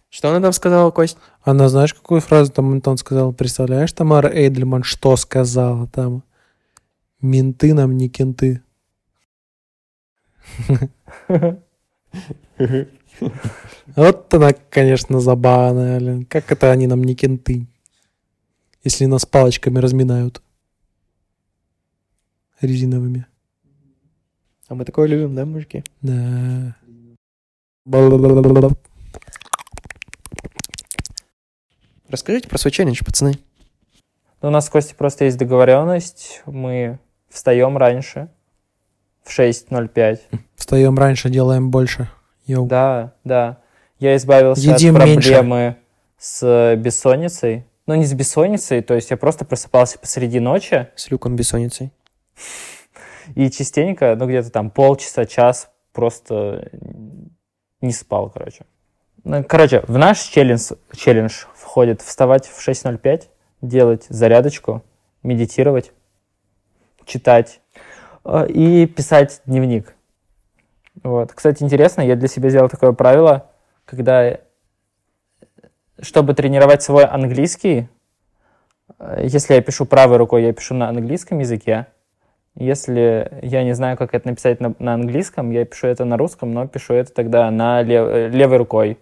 [0.10, 1.18] Что она там сказала, Кость?
[1.42, 3.34] Она, знаешь, какую фразу там Антон сказал?
[3.34, 6.24] Представляешь, Тамара Эйдельман что сказала там?
[7.20, 8.62] Менты нам не кенты.
[13.96, 16.26] Вот она, конечно, забавная.
[16.26, 17.68] Как это они нам не кенты?
[18.84, 20.42] Если нас палочками разминают.
[22.62, 23.26] Резиновыми.
[24.74, 25.84] А мы такое любим, да, мужики?
[26.02, 26.76] Да.
[32.10, 33.34] Расскажите про свой челлендж, пацаны.
[34.42, 36.42] Ну, у нас с Костей просто есть договоренность.
[36.48, 36.98] Мы
[37.30, 38.30] встаем раньше,
[39.22, 40.22] в 6.05.
[40.56, 42.10] Встаем раньше, делаем больше.
[42.48, 42.66] Йоу.
[42.66, 43.60] Да, да.
[44.00, 45.34] Я избавился Едим от меньше.
[45.34, 45.78] проблемы
[46.18, 47.68] с бессонницей.
[47.86, 51.92] Ну, не с бессонницей, то есть я просто просыпался посреди ночи С люком бессонницей.
[53.36, 56.70] И частенько, ну, где-то там полчаса, час просто
[57.82, 58.66] не спал, короче.
[59.24, 63.30] Ну, короче, в наш челлендж, челлендж входит вставать в 6.05,
[63.62, 64.84] делать зарядочку,
[65.22, 65.94] медитировать,
[67.06, 67.62] читать
[68.26, 69.96] э, и писать дневник.
[71.02, 71.34] Вот.
[71.34, 73.50] Кстати, интересно, я для себя сделал такое правило,
[73.86, 74.40] когда,
[76.02, 77.88] чтобы тренировать свой английский,
[79.00, 81.88] э, если я пишу правой рукой, я пишу на английском языке.
[82.56, 86.54] Если я не знаю, как это написать на, на английском, я пишу это на русском,
[86.54, 89.00] но пишу это тогда на лев- э, левой рукой.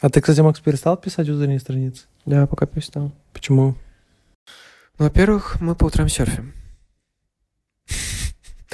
[0.00, 2.06] А ты, кстати, Макс, перестал писать утренние страницы?
[2.24, 3.10] Да, пока перестал.
[3.32, 3.74] Почему?
[4.98, 6.52] Ну, во-первых, мы по утрам серфим.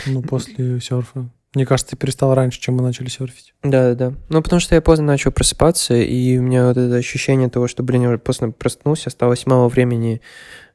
[0.06, 1.30] Ну, после серфа.
[1.54, 3.54] Мне кажется, ты перестал раньше, чем мы начали серфить.
[3.62, 4.16] Да, да, да.
[4.28, 7.82] Ну, потому что я поздно начал просыпаться, и у меня вот это ощущение того, что,
[7.82, 10.20] блин, я уже поздно проснулся, осталось мало времени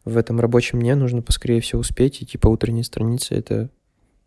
[0.06, 3.70] в этом рабочем дне, нужно поскорее все успеть, и типа утренние страницы это...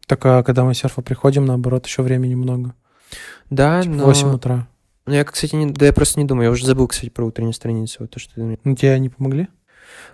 [0.06, 2.74] Так, а когда мы с серфа приходим, наоборот, еще времени много.
[3.50, 4.04] Да, Типа но...
[4.06, 4.68] 8 утра.
[5.06, 5.70] Ну, я, кстати, не...
[5.70, 8.34] да я просто не думаю, я уже забыл, кстати, про утренние страницы, вот то, что
[8.34, 9.48] ты Ну, тебе не помогли?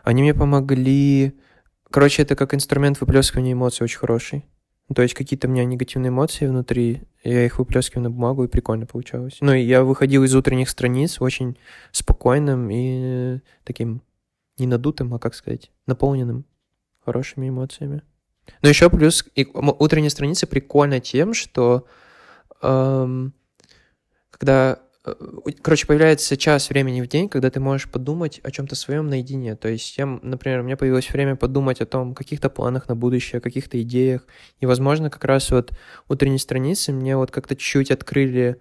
[0.03, 1.35] Они мне помогли...
[1.91, 4.45] Короче, это как инструмент выплескивания эмоций очень хороший.
[4.89, 8.49] Ну, То есть какие-то у меня негативные эмоции внутри, я их выплескиваю на бумагу, и
[8.49, 9.37] прикольно получалось.
[9.41, 11.59] Ну, и я выходил из утренних страниц очень
[11.93, 14.03] спокойным и таким
[14.59, 16.45] не надутым, а как сказать, наполненным
[17.05, 18.03] хорошими эмоциями.
[18.63, 21.87] Но еще плюс и утренние страницы прикольно тем, что
[22.63, 23.35] эм,
[24.31, 25.15] когда э,
[25.63, 29.57] Короче, появляется час времени в день, когда ты можешь подумать о чем-то своем наедине.
[29.57, 33.39] То есть, я, например, у меня появилось время подумать о том, каких-то планах на будущее,
[33.39, 34.27] о каких-то идеях.
[34.61, 35.73] И, возможно, как раз вот
[36.09, 38.61] утренние страницы мне вот как-то чуть открыли,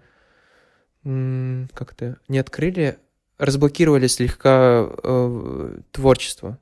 [1.02, 2.98] как-то не открыли,
[3.38, 6.58] разблокировали слегка э, творчество.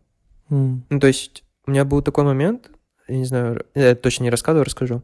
[0.50, 0.84] М.
[0.88, 2.70] Ну, то есть, у меня был такой момент,
[3.08, 5.02] я не знаю, я точно не рассказываю, расскажу.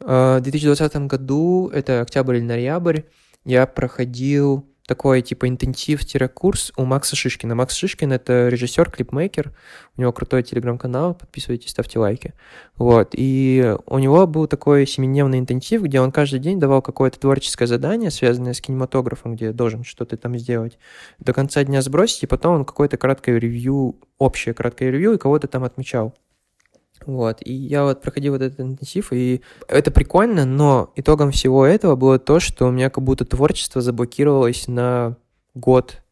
[0.00, 3.02] Э, В 2020 году, это октябрь или ноябрь,
[3.44, 7.54] я проходил такой, типа, интенсив-курс у Макса Шишкина.
[7.54, 9.52] Макс Шишкин— это режиссер, клипмейкер,
[9.96, 12.34] у него крутой телеграм-канал, подписывайтесь, ставьте лайки.
[12.76, 17.68] Вот, и у него был такой семидневный интенсив, где он каждый день давал какое-то творческое
[17.68, 20.76] задание, связанное с кинематографом, где должен что-то там сделать,
[21.20, 25.46] до конца дня сбросить, и потом он какое-то краткое ревью, общее краткое ревью, и кого-то
[25.46, 26.16] там отмечал.
[27.06, 31.96] Вот, и я вот проходил вот этот интенсив, и это прикольно, но итогом всего этого
[31.96, 35.16] было то, что у меня как будто творчество заблокировалось на
[35.54, 36.02] год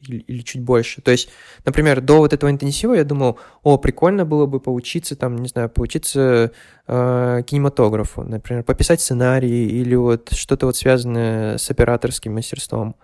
[0.00, 1.02] или, или чуть больше.
[1.02, 1.28] То есть,
[1.64, 5.68] например, до вот этого интенсива я думал, о, прикольно было бы поучиться там, не знаю,
[5.68, 6.52] поучиться
[6.86, 12.96] э, кинематографу, например, пописать сценарий или вот что-то вот связанное с операторским мастерством.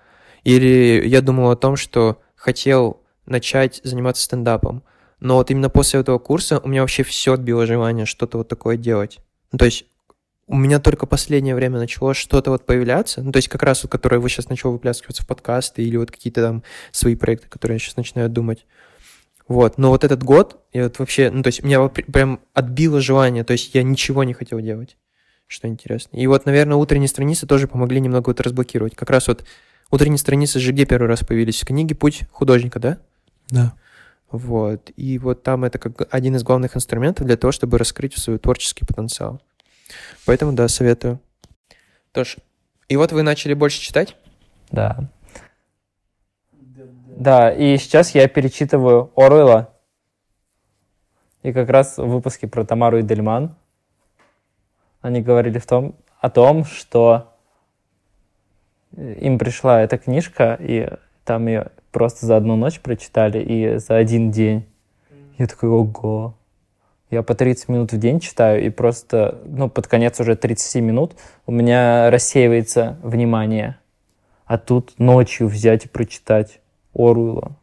[0.44, 4.83] Или я думал о том, что хотел начать заниматься стендапом.
[5.20, 8.77] Но вот именно после этого курса у меня вообще все отбило желание что-то вот такое
[8.77, 9.18] делать.
[9.53, 9.85] Ну, то есть
[10.46, 13.92] у меня только последнее время начало что-то вот появляться, ну, то есть как раз вот,
[13.92, 17.79] которое вы сейчас начало выпляскиваться в подкасты или вот какие-то там свои проекты, которые я
[17.79, 18.66] сейчас начинаю думать.
[19.46, 23.44] Вот, но вот этот год, я вот вообще, ну, то есть меня прям отбило желание,
[23.44, 24.96] то есть я ничего не хотел делать,
[25.46, 26.16] что интересно.
[26.16, 28.94] И вот, наверное, утренние страницы тоже помогли немного вот разблокировать.
[28.94, 29.44] Как раз вот
[29.90, 31.61] утренние страницы же где первый раз появились?
[31.61, 32.98] В книге «Путь художника», да?
[33.50, 33.74] Да.
[34.35, 34.90] Вот.
[34.97, 38.85] И вот там это как один из главных инструментов для того, чтобы раскрыть свой творческий
[38.85, 39.40] потенциал.
[40.27, 41.20] Поэтому, да, советую.
[42.11, 42.38] Тош,
[42.88, 44.16] и вот вы начали больше читать?
[44.73, 45.09] Да.
[46.73, 49.73] Да, и сейчас я перечитываю Оруэлла.
[51.44, 53.55] И как раз в выпуске про Тамару и Дельман
[55.01, 57.37] они говорили в том, о том, что
[58.97, 60.88] им пришла эта книжка, и
[61.25, 64.66] там ее просто за одну ночь прочитали, и за один день.
[65.38, 66.35] Я такой, ого.
[67.09, 71.14] Я по 30 минут в день читаю, и просто, ну, под конец уже 30 минут
[71.46, 73.78] у меня рассеивается внимание.
[74.44, 76.61] А тут ночью взять и прочитать
[76.92, 77.57] Оруэлла.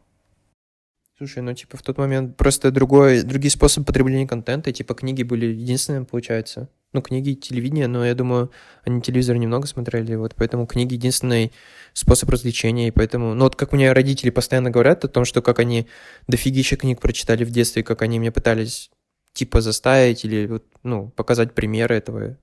[1.22, 5.46] Слушай, ну, типа, в тот момент просто другой, другие способы потребления контента, типа, книги были
[5.46, 6.68] единственными, получается.
[6.92, 8.50] Ну, книги и телевидение, но я думаю,
[8.82, 11.52] они телевизор немного смотрели, вот, поэтому книги единственный
[11.92, 15.60] способ развлечения, и поэтому, ну, вот как мне родители постоянно говорят о том, что как
[15.60, 15.86] они
[16.26, 18.90] дофигища книг прочитали в детстве, как они мне пытались,
[19.32, 22.36] типа, заставить или, вот, ну, показать примеры этого,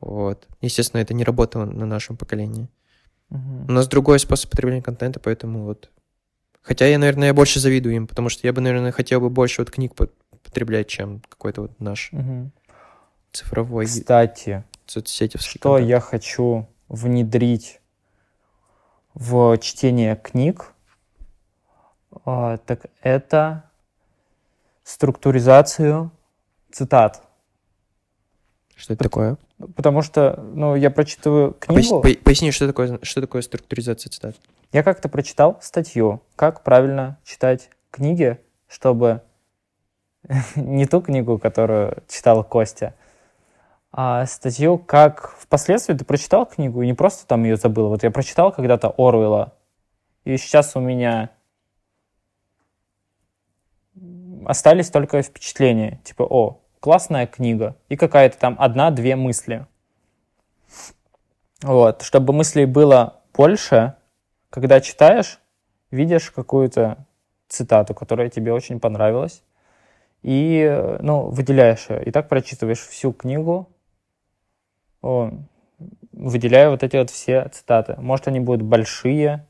[0.00, 0.48] вот.
[0.60, 2.68] Естественно, это не работало на нашем поколении.
[3.30, 5.88] У нас другой способ потребления контента, поэтому вот.
[6.68, 9.62] Хотя я, наверное, я больше завидую им, потому что я бы, наверное, хотел бы больше
[9.62, 10.10] вот книг по-
[10.44, 12.52] потреблять, чем какой-то вот наш Мгм.
[13.32, 15.88] цифровой Кстати, соцсетевский что контент.
[15.88, 17.80] я хочу внедрить
[19.14, 20.74] в чтение книг,
[22.26, 23.64] а, так это
[24.84, 26.10] структуризацию
[26.70, 27.22] цитат.
[28.76, 29.38] Что это такое?
[29.74, 34.36] Потому что, ну, я прочитываю А книгу, по- Поясни, что такое, что такое структуризация цитат?
[34.72, 39.22] я как-то прочитал статью, как правильно читать книги, чтобы
[40.56, 42.94] не ту книгу, которую читал Костя,
[43.90, 47.88] а статью, как впоследствии ты прочитал книгу и не просто там ее забыл.
[47.88, 49.54] Вот я прочитал когда-то Оруэлла,
[50.24, 51.30] и сейчас у меня
[54.46, 56.00] остались только впечатления.
[56.04, 57.76] Типа, о, классная книга.
[57.88, 59.66] И какая-то там одна-две мысли.
[61.62, 62.02] Вот.
[62.02, 63.94] Чтобы мыслей было больше,
[64.50, 65.40] когда читаешь,
[65.90, 67.06] видишь какую-то
[67.48, 69.42] цитату, которая тебе очень понравилась,
[70.22, 72.04] и, ну, выделяешь ее.
[72.04, 73.68] И так прочитываешь всю книгу,
[75.00, 75.30] о,
[76.12, 77.96] выделяя вот эти вот все цитаты.
[77.98, 79.46] Может, они будут большие,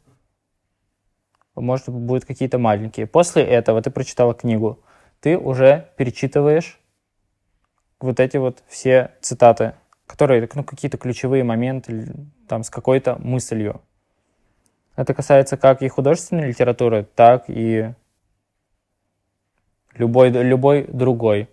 [1.55, 3.07] может, будут какие-то маленькие.
[3.07, 4.81] После этого ты прочитала книгу,
[5.21, 6.81] ты уже перечитываешь
[8.01, 9.75] вот эти вот все цитаты,
[10.07, 12.15] которые, ну, какие-то ключевые моменты,
[12.49, 13.81] там, с какой-то мыслью.
[14.97, 17.93] Это касается как и художественной литературы, так и
[19.95, 21.49] любой, любой другой.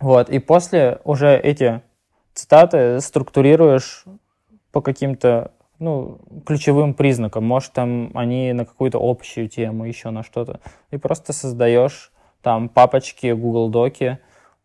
[0.00, 1.82] Вот, и после уже эти
[2.34, 4.04] цитаты структурируешь
[4.72, 7.44] по каким-то ну, ключевым признакам.
[7.44, 10.60] Может, там они на какую-то общую тему, еще на что-то.
[10.90, 14.18] И просто создаешь там папочки, Google Доки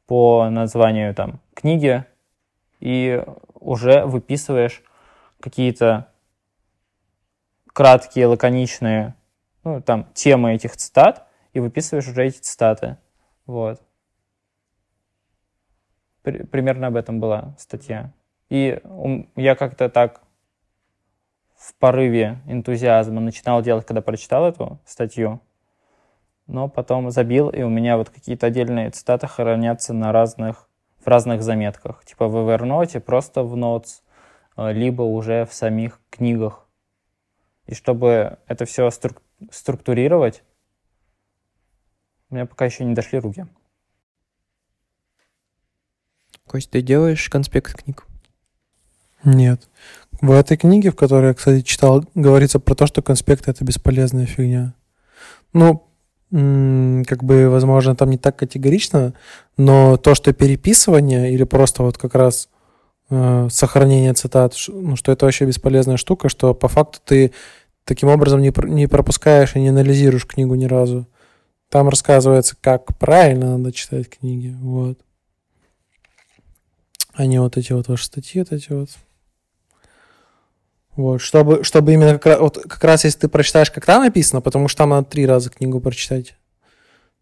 [0.07, 2.05] по названию там книги
[2.79, 4.83] и уже выписываешь
[5.39, 6.07] какие-то
[7.73, 9.15] краткие, лаконичные,
[9.63, 12.97] ну, там, темы этих цитат, и выписываешь уже эти цитаты.
[13.45, 13.81] Вот.
[16.23, 18.13] При- примерно об этом была статья.
[18.49, 18.81] И
[19.35, 20.21] я как-то так
[21.55, 25.41] в порыве энтузиазма начинал делать, когда прочитал эту статью,
[26.47, 30.69] но потом забил, и у меня вот какие-то отдельные цитаты хранятся на разных,
[31.03, 32.03] в разных заметках.
[32.05, 34.01] Типа в Evernote, просто в Notes,
[34.55, 36.67] э, либо уже в самих книгах.
[37.65, 38.89] И чтобы это все
[39.51, 40.43] структурировать,
[42.29, 43.45] у меня пока еще не дошли руки.
[46.45, 48.05] Кость, ты делаешь конспект книг?
[49.23, 49.69] Нет.
[50.21, 54.25] В этой книге, в которой я, кстати, читал, говорится про то, что конспекты— это бесполезная
[54.25, 54.73] фигня.
[55.53, 55.86] Ну,
[56.29, 59.13] как бы, возможно, там не так категорично,
[59.55, 62.49] но то, что переписывание или просто вот как раз
[63.09, 67.31] э, сохранение цитат, ну, что это вообще бесполезная штука, что по факту ты
[67.85, 71.07] таким образом не, не пропускаешь и не анализируешь книгу ни разу.
[71.69, 74.99] Там рассказывается, как правильно надо читать книги, вот.
[77.13, 78.89] А не вот эти вот ваши статьи, вот эти вот.
[80.97, 84.41] Вот, чтобы, чтобы именно как раз, вот как раз если ты прочитаешь, как там написано,
[84.41, 86.35] потому что там надо три раза книгу прочитать,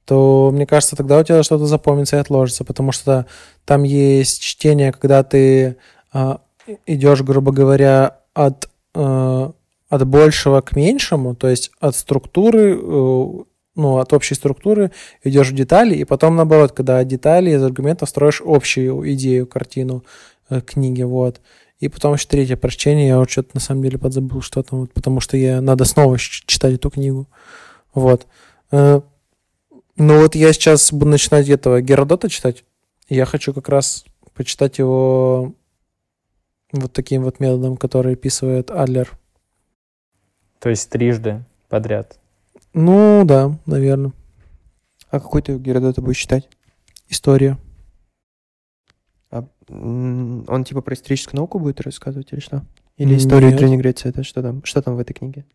[0.05, 3.25] то, мне кажется, тогда у тебя что-то запомнится и отложится, потому что
[3.65, 5.75] там есть чтение, когда ты
[6.13, 6.39] а,
[6.85, 9.51] идешь, грубо говоря, от, а,
[9.89, 13.43] от большего к меньшему, то есть от структуры, э,
[13.75, 14.91] ну, от общей структуры
[15.23, 20.05] идешь в детали, и потом наоборот, когда от деталей из аргументов строишь общую идею, картину
[20.49, 21.41] э, книги, вот.
[21.79, 24.93] И потом еще третье прочтение, я вот что-то на самом деле подзабыл, что там, вот,
[24.93, 27.27] потому что я надо снова читать эту книгу.
[27.93, 28.27] Вот.
[28.71, 29.01] Э,
[29.97, 32.63] Ну вот я сейчас буду начинать этого Геродота читать.
[33.07, 35.53] Я хочу как раз почитать его
[36.71, 39.17] вот таким вот методом, который описывает Адлер.
[40.59, 42.17] То есть трижды подряд.
[42.73, 44.11] Ну да, наверное.
[45.09, 46.49] А какой ты Геродота будешь читать?
[47.07, 47.57] История.
[49.35, 52.63] А, он типа про историческую науку будет рассказывать или что?
[52.95, 53.59] Или историю Нет.
[53.59, 54.07] Древней Греции?
[54.07, 54.63] Это что там?
[54.63, 55.45] Что там в этой книге?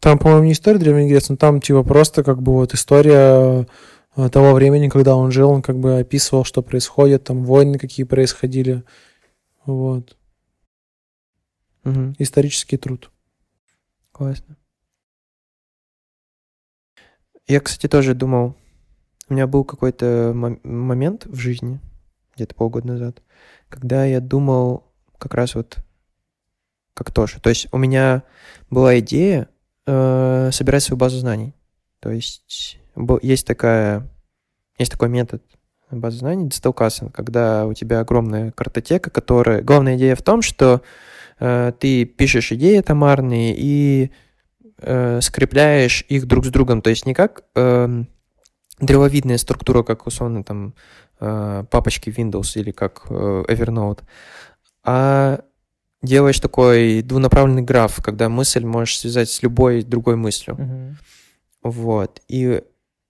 [0.00, 3.66] Там, по-моему, не история Древней Греции, но там типа просто как бы вот история
[4.16, 8.04] э, того времени, когда он жил, он как бы описывал, что происходит, там войны какие
[8.04, 8.82] происходили.
[9.64, 10.18] Вот.
[11.84, 13.10] Мгм, Исторический труд.
[14.12, 14.58] Классно.
[17.46, 18.56] Я, кстати, тоже думал,
[19.30, 21.80] у меня был какой-то мом- момент в жизни,
[22.34, 23.22] где-то полгода назад,
[23.68, 24.84] когда я думал
[25.18, 25.78] как раз вот
[26.94, 27.40] как тоже.
[27.40, 28.22] То есть у меня
[28.70, 29.48] была идея
[29.86, 31.54] э, собирать свою базу знаний.
[32.00, 34.08] То есть бо- есть такая,
[34.78, 35.42] есть такой метод
[35.90, 39.62] базы знаний Дисталкасен, когда у тебя огромная картотека, которая...
[39.62, 40.82] Главная идея в том, что
[41.38, 44.10] э, ты пишешь идеи томарные и
[44.78, 46.82] э, скрепляешь их друг с другом.
[46.82, 48.08] То есть не как эм,
[48.80, 50.74] древовидная структура, как условно там
[51.13, 51.13] э,
[51.70, 54.02] папочки Windows или как э, Evernote,
[54.82, 55.40] а
[56.02, 60.56] делаешь такой двунаправленный граф, когда мысль можешь связать с любой другой мыслью.
[60.58, 60.98] Мгм.
[61.62, 62.20] Вот.
[62.28, 62.62] И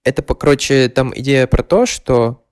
[0.03, 2.45] это, короче, там идея про то, что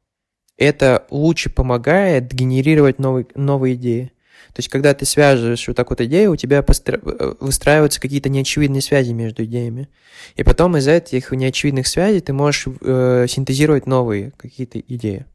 [0.57, 4.11] это лучше помогает генерировать новые, новые идеи.
[4.47, 8.29] То есть, когда ты связываешь вот так вот идеи, у тебя постра- э, выстраиваются какие-то
[8.29, 9.89] неочевидные связи между идеями.
[10.35, 15.25] И потом из этих неочевидных связей ты можешь э, синтезировать новые какие-то идеи.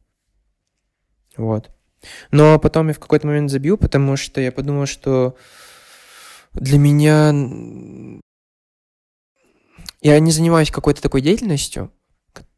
[1.39, 1.71] Вот.
[2.31, 5.35] Но потом я в какой-то момент забил, потому что я подумал, что
[6.53, 7.33] для меня
[10.01, 11.91] я не занимаюсь какой-то такой деятельностью,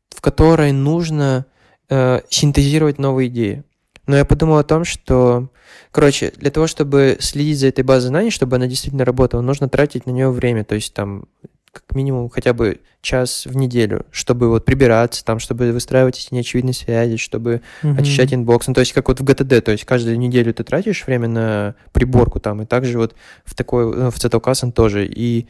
[0.09, 1.45] в которой нужно
[1.89, 3.63] э, синтезировать новые идеи.
[4.07, 5.49] Но я подумал о том, что,
[5.91, 10.05] короче, для того, чтобы следить за этой базой знаний, чтобы она действительно работала, нужно тратить
[10.05, 11.25] на нее время, то есть там
[11.71, 16.73] как минимум хотя бы час в неделю, чтобы вот прибираться там, чтобы выстраивать эти неочевидные
[16.73, 17.97] связи, чтобы Мгм.
[17.97, 18.67] очищать inbox.
[18.67, 21.75] Ну, то есть, как вот в GTD, то есть каждую неделю ты тратишь время на
[21.93, 23.15] приборку там, и также вот
[23.45, 25.05] в такой, ну, в Zettelkasten тоже.
[25.07, 25.47] И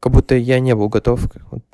[0.00, 1.20] как будто я не был готов,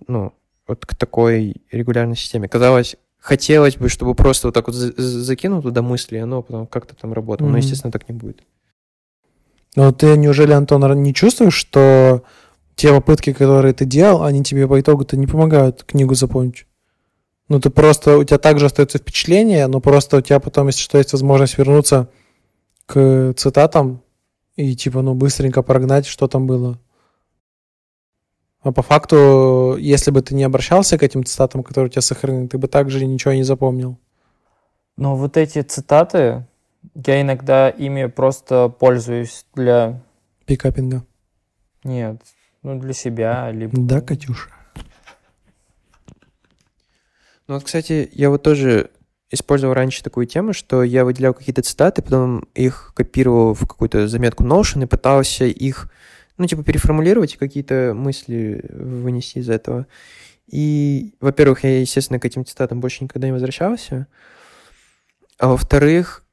[0.07, 0.33] ну,
[0.69, 2.49] вот к такой регулярной системе.
[2.49, 6.43] Казалось, хотелось бы, чтобы просто вот так вот за- за- закинул туда мысли, и оно
[6.43, 7.47] потом как-то там работало.
[7.47, 7.61] Но, Мгм.
[7.61, 8.43] естественно, так не будет.
[9.75, 12.23] Но ты неужели, Антон, не чувствуешь, что
[12.81, 16.67] те попытки, которые ты делал, они тебе по итогу-то не помогают книгу запомнить?
[17.49, 20.97] Ну, ты просто, у тебя также остается впечатление, но просто у тебя потом, если что,
[20.97, 22.09] есть возможность вернуться
[22.87, 24.03] к цитатам
[24.57, 26.79] и, типа, ну, быстренько прогнать, что там было.
[28.63, 32.49] А по факту, если бы ты не обращался к этим цитатам, которые у тебя сохранены,
[32.49, 33.99] ты бы также ничего не запомнил.
[34.97, 36.47] Но вот эти цитаты,
[36.95, 40.01] я иногда ими просто пользуюсь для...
[40.47, 41.05] Пикапинга.
[41.85, 42.23] Нет,
[42.63, 43.73] ну для себя, либо...
[43.77, 44.51] Да, Катюша?
[47.47, 48.91] Ну вот, кстати, я вот тоже
[49.31, 54.45] использовал раньше такую тему, что я выделял какие-то цитаты, потом их копировал в какую-то заметку
[54.45, 55.91] Notion и пытался их,
[56.37, 59.87] ну, типа, переформулировать и какие-то мысли вынести из этого.
[60.47, 64.09] И, во-первых, я, естественно, к этим цитатам больше никогда не возвращался.
[65.39, 66.25] А во-вторых,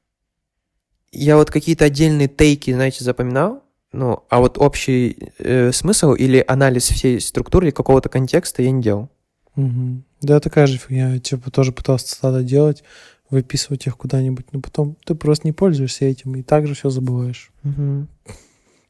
[1.12, 6.88] я вот какие-то отдельные тейки, знаете, запоминал, ну, а вот общий э, смысл или анализ
[6.88, 9.08] всей структуры или какого-то контекста я не делал.
[9.56, 10.04] Мгм.
[10.20, 11.14] Да, такая же фигня.
[11.14, 12.84] Я типа тоже пытался цитаты делать,
[13.30, 17.50] выписывать их куда-нибудь, но потом ты просто не пользуешься этим и также все забываешь.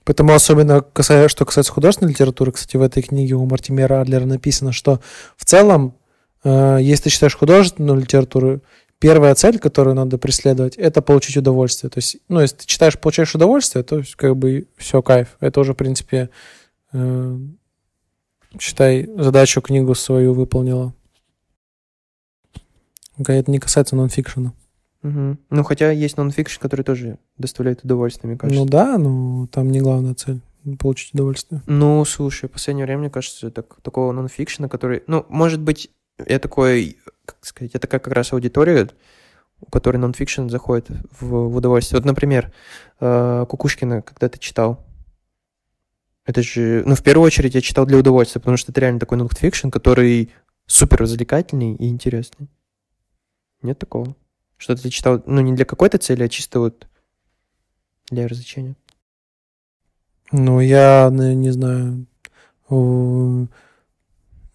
[0.04, 4.72] Поэтому особенно касая, что касается художественной литературы, кстати, в этой книге у Мартимера Адлера написано,
[4.72, 5.00] что
[5.36, 5.94] в целом,
[6.44, 8.62] э, если ты читаешь художественную литературу,
[8.98, 11.90] первая цель, которую надо преследовать, это получить удовольствие.
[11.90, 15.36] То есть, ну, если ты читаешь, получаешь удовольствие, то есть, как бы все, кайф.
[15.40, 16.30] Это уже, в принципе,
[16.92, 17.38] э,
[18.60, 20.94] считай, задачу, книгу свою выполнила.
[23.18, 24.52] Это не касается нонфикшена.
[25.02, 25.38] Мгм.
[25.50, 28.60] Ну, хотя есть нонфикшн, который тоже доставляет удовольствие, мне кажется.
[28.60, 30.40] Ну да, но там не главная цель
[30.78, 31.62] получить удовольствие.
[31.66, 35.02] Ну, слушай, в последнее время, мне кажется, так, такого нонфикшена, который...
[35.06, 35.90] Ну, может быть,
[36.26, 36.98] я такой,
[37.32, 38.88] как сказать, я такая как раз аудитория,
[39.60, 40.88] у которой нонфикшн заходит
[41.20, 42.00] в, в удовольствие.
[42.00, 42.52] Вот, например,
[43.00, 44.84] э, Кукушкина, когда ты читал,
[46.24, 46.82] это же...
[46.86, 50.30] Ну, в первую очередь я читал для удовольствия, потому что это реально такой нонфикшн, который
[50.66, 52.48] супер развлекательный и интересный.
[53.62, 54.14] Нет такого?
[54.56, 56.86] Что ты читал, ну, не для какой-то цели, а чисто вот
[58.10, 58.76] для развлечения.
[60.30, 62.06] Ну, я не знаю.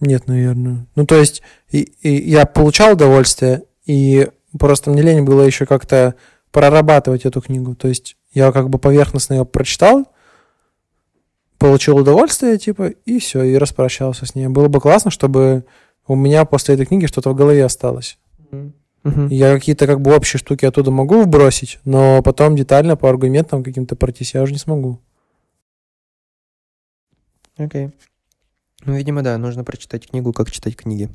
[0.05, 0.85] Нет, наверное.
[0.95, 1.41] Ну, то есть,
[1.71, 4.27] и- и я получал удовольствие, и
[4.59, 6.15] просто мне лень было еще как-то
[6.51, 7.75] прорабатывать эту книгу.
[7.75, 10.05] То есть, я как бы поверхностно ее прочитал,
[11.57, 14.47] получил удовольствие, типа, и все, и распрощался с ней.
[14.47, 15.63] Было бы классно, чтобы
[16.07, 18.17] у меня после этой книги что-то в голове осталось.
[18.51, 19.27] Мгм.
[19.29, 23.95] Я какие-то как бы общие штуки оттуда могу вбросить, но потом детально по аргументам каким-то
[23.95, 24.99] пройтись я уже не смогу.
[27.57, 27.91] Окей.
[28.85, 31.09] Ну, видимо, да, нужно прочитать книгу «Как читать книги».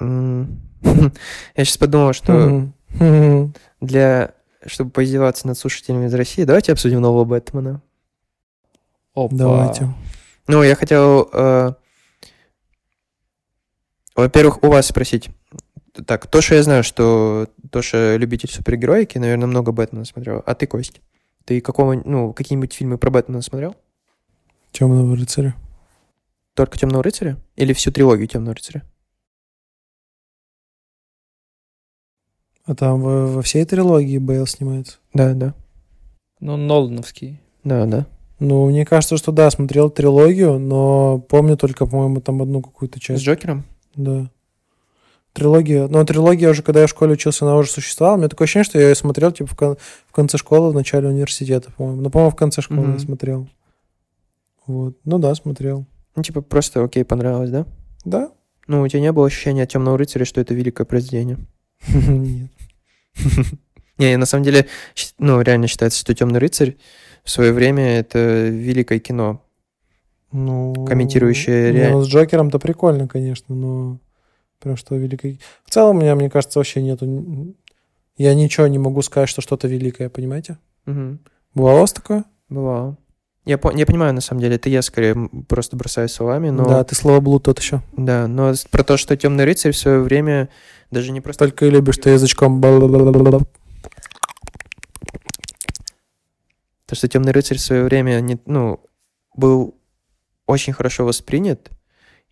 [0.00, 2.68] Я сейчас подумал, что
[3.80, 4.34] для...
[4.66, 7.80] Чтобы поиздеваться над слушателями из России, давайте обсудим нового Бэтмена.
[9.14, 9.34] Опа.
[9.34, 9.94] Давайте.
[10.48, 11.72] Ну, я хотел, э,
[14.16, 15.30] во-первых, у вас спросить.
[16.06, 20.42] Так, то, что я знаю, что Тоша любитель супергероики, наверное, много Бэтмена смотрел.
[20.44, 21.00] А ты, Кость?
[21.48, 23.74] Ты какого, ну, какие-нибудь фильмы про Бэтмена смотрел?
[24.70, 25.56] Темного рыцаря.
[26.52, 27.38] Только Темного рыцаря?
[27.56, 28.82] Или всю трилогию Темного рыцаря?
[32.66, 34.98] А там во, во всей трилогии Бейл снимается.
[35.14, 35.54] Да, да.
[36.38, 37.40] Ну, Нолановский.
[37.64, 38.06] Да, да.
[38.40, 43.02] Ну, мне кажется, что да, смотрел трилогию, но помню только, по-моему, там одну какую-то С
[43.02, 43.24] часть.
[43.24, 43.64] Джокером?
[43.94, 44.30] Да.
[45.32, 45.86] Трилогия.
[45.88, 48.16] Но трилогия уже, когда я в школе учился, она уже существовала.
[48.16, 49.76] У меня такое ощущение, что я ее смотрел типа в, кон-
[50.08, 52.02] в конце школы, в начале университета, по-моему.
[52.02, 52.92] Ну, по-моему, в конце школы Мгм.
[52.94, 53.48] я смотрел.
[54.66, 54.96] Вот.
[55.04, 55.86] Ну да, смотрел.
[56.16, 57.66] Ну, типа, просто окей, понравилось, да?
[58.04, 58.30] Да?
[58.66, 61.38] Ну, у тебя не было ощущения от темного рыцаря, что это великое произведение?
[61.88, 62.50] Нет.
[63.98, 64.66] Не, на самом деле,
[65.18, 66.76] ну, реально считается, что Темный рыцарь
[67.24, 69.42] в свое время это великое кино.
[70.30, 73.98] Ну, Комментирующее не, ре- ну, с Джокером-то прикольно, конечно, но
[74.60, 75.38] прям что великое.
[75.64, 77.54] В целом у меня, мне кажется, вообще нету...
[78.16, 80.58] Я ничего не могу сказать, что что-то великое, понимаете?
[80.86, 81.20] Мгм.
[81.54, 82.24] Бывало у вас такое?
[82.48, 82.96] Бывало.
[83.44, 86.64] Я, по- я понимаю, на самом деле, это я скорее просто бросаю словами, но...
[86.64, 87.82] Да, ты слово блуд тот еще.
[87.96, 90.48] Да, но про то, что Темный рыцарь в свое время
[90.90, 91.46] даже не просто...
[91.46, 92.60] Только и любишь ты язычком.
[92.60, 93.40] То,
[96.94, 98.80] что Темный рыцарь в свое время не, ну,
[99.34, 99.76] был
[100.46, 101.70] очень хорошо воспринят,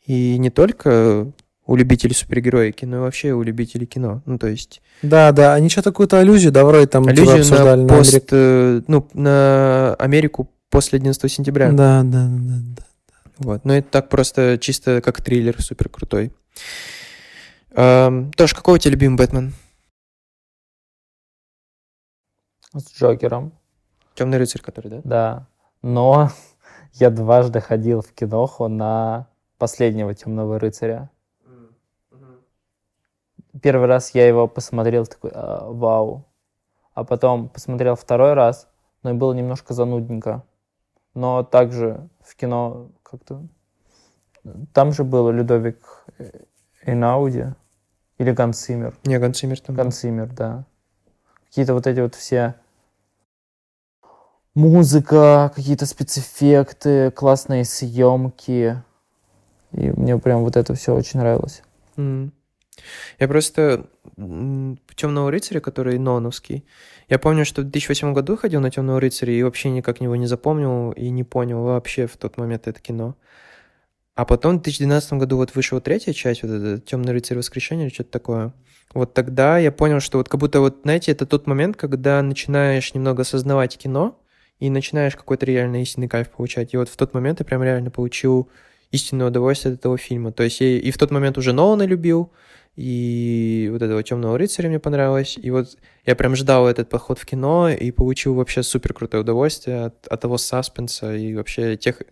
[0.06, 1.32] и не только
[1.66, 4.22] у любителей супергероики, но и вообще у любителей кино.
[4.24, 7.80] Ну, то есть Да, да, они что-то какую-то аллюзию, да, вроде там типа, аллюзию обсуждали
[7.80, 8.28] на, на пост, Америку.
[8.32, 11.72] э, ну, на Америку после 11 сентября.
[11.72, 12.82] Да, да, да, да.
[13.38, 13.64] Вот.
[13.64, 16.32] Но это так просто чисто как триллер супер крутой.
[17.72, 19.52] Эм, Тош, какой у тебя любимый Бэтмен?
[22.74, 23.52] С Джокером,
[24.14, 25.00] Темный рыцарь, который, да?
[25.04, 25.46] да.
[25.82, 26.30] Но
[26.94, 31.10] я дважды ходил в киноху на последнего Темного рыцаря.
[33.62, 36.26] Первый раз я его посмотрел, такой, «А, вау.
[36.94, 38.68] А потом посмотрел второй раз,
[39.02, 40.44] но и было немножко занудненько.
[41.14, 43.46] Но также в кино как-то...
[44.72, 46.30] Там же был Людовик э,
[46.84, 47.54] Эйнауди
[48.18, 48.96] или Гансимер.
[49.04, 49.76] Не, Гансимер там.
[49.76, 50.64] Гансимер, да.
[51.46, 52.54] Какие-то вот эти вот все
[54.56, 58.82] музыка, какие-то спецэффекты, классные съемки.
[59.72, 61.62] И мне прям вот это все очень нравилось.
[61.96, 62.32] М.
[63.18, 66.64] Я просто Темного рыцаря, который Ноновский.
[67.08, 70.26] Я помню, что в 2008 году ходил на Темного рыцаря и вообще никак его не
[70.26, 73.16] запомнил и не понял вообще в тот момент это кино.
[74.14, 77.92] А потом в 2012 году вот вышла третья часть, вот это Темный рыцарь воскрешения или
[77.92, 78.54] что-то такое.
[78.94, 82.94] Вот тогда я понял, что вот как будто вот, знаете, это тот момент, когда начинаешь
[82.94, 84.18] немного осознавать кино
[84.58, 86.72] и начинаешь какой-то реально истинный кайф получать.
[86.72, 88.48] И вот в тот момент я прям реально получил
[88.90, 90.32] истинное удовольствие от этого фильма.
[90.32, 92.32] То есть я и в тот момент уже Нолана любил,
[92.76, 95.38] и вот этого темного рыцаря мне понравилось.
[95.42, 99.86] И вот я прям ждал этот поход в кино и получил вообще супер крутое удовольствие
[99.86, 102.02] от, от того саспенса и вообще тех,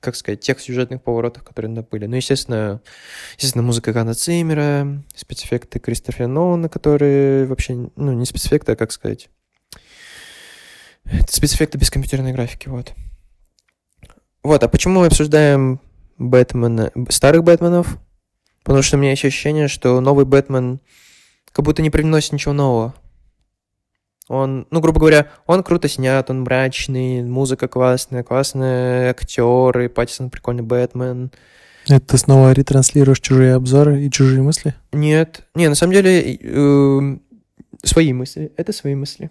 [0.00, 2.06] как сказать, тех сюжетных поворотов, которые там были.
[2.06, 2.82] Ну, естественно,
[3.36, 9.30] естественно, музыка Ганна Циммера, спецэффекты Кристофера Нолана, которые вообще, ну, не спецэффекты, а как сказать,
[11.04, 12.92] это спецэффекты без компьютерной графики, вот.
[14.42, 15.80] Вот, а почему мы обсуждаем
[16.18, 17.98] Бэтмена, старых Бэтменов?
[18.64, 20.80] Потому что у меня есть ощущение, что новый Бэтмен
[21.52, 22.94] как будто не привносит ничего нового.
[24.28, 30.62] Он, ну, грубо говоря, он круто снят, он мрачный, музыка классная, классные актеры, Паттисон прикольный
[30.62, 31.32] Бэтмен.
[31.88, 34.74] Это ты снова ретранслируешь чужие обзоры и чужие мысли?
[34.92, 37.18] Нет, не, на самом деле, э,
[37.82, 39.30] свои мысли, это свои мысли.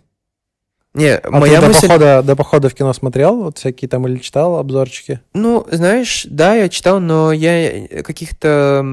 [0.94, 1.82] Не, А моя ты мысль...
[1.82, 3.44] до, похода, до похода в кино смотрел?
[3.44, 5.22] Вот всякие там или читал обзорчики?
[5.34, 8.84] Ну, знаешь, да, я читал, но я каких-то...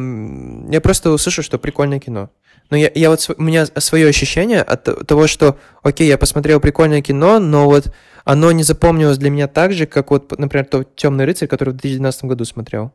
[0.69, 2.31] Я просто услышал, что прикольное кино.
[2.71, 3.29] Но я, я вот...
[3.39, 7.93] У меня свое ощущение от того, что, окей, я посмотрел прикольное кино, но вот
[8.25, 11.77] оно не запомнилось для меня так же, как вот, например, тот «Темный рыцарь», который в
[11.77, 12.93] 2012 году смотрел.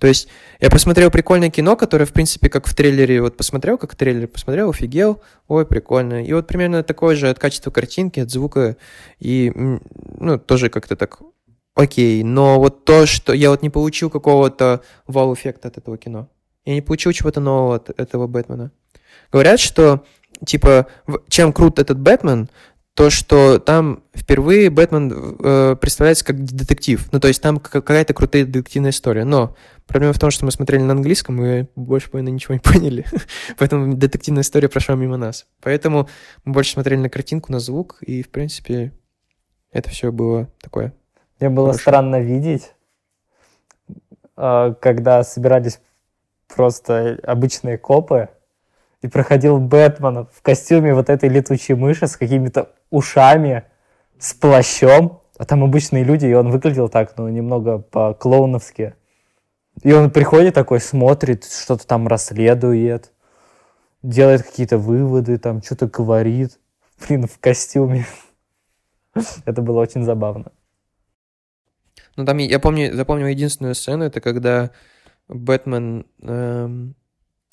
[0.00, 0.28] То есть
[0.60, 4.70] я посмотрел прикольное кино, которое, в принципе, как в трейлере, вот посмотрел, как трейлер посмотрел,
[4.70, 6.24] офигел, ой, прикольно.
[6.24, 8.78] И вот примерно такое же от качества картинки, от звука,
[9.18, 11.20] и, ну, тоже как-то так
[11.74, 12.22] окей.
[12.22, 16.28] Но вот то, что я вот не получил какого-то вау-эффекта от этого кино.
[16.64, 18.72] Я не получил чего-то нового от этого Бэтмена.
[19.30, 20.06] Говорят, что,
[20.46, 20.86] типа,
[21.28, 22.48] чем крут этот Бэтмен,
[22.94, 27.08] то, что там впервые Бэтмен э, представляется как детектив.
[27.12, 29.24] Ну, то есть там ка- какая-то крутая детективная история.
[29.24, 33.06] Но проблема в том, что мы смотрели на английском и больше половины ничего не поняли.
[33.58, 35.46] Поэтому детективная история прошла мимо нас.
[35.62, 36.08] Поэтому
[36.44, 38.92] мы больше смотрели на картинку, на звук, и, в принципе,
[39.72, 40.92] это все было такое.
[41.38, 41.80] Мне было Хорошо.
[41.80, 42.74] странно видеть,
[44.36, 45.80] а, когда собирались
[46.54, 48.28] просто обычные копы,
[49.02, 53.64] и проходил Бэтмен в костюме вот этой летучей мыши с какими-то ушами,
[54.18, 58.94] с плащом, а там обычные люди, и он выглядел так, ну, немного по-клоуновски.
[59.82, 63.12] И он приходит такой, смотрит, что-то там расследует,
[64.02, 66.58] делает какие-то выводы, там что-то говорит,
[67.08, 68.06] блин, в костюме.
[69.46, 70.52] Это было очень забавно.
[72.16, 74.72] Ну, там, я помню, запомнил единственную сцену, это когда
[75.28, 76.94] Бэтмен эм,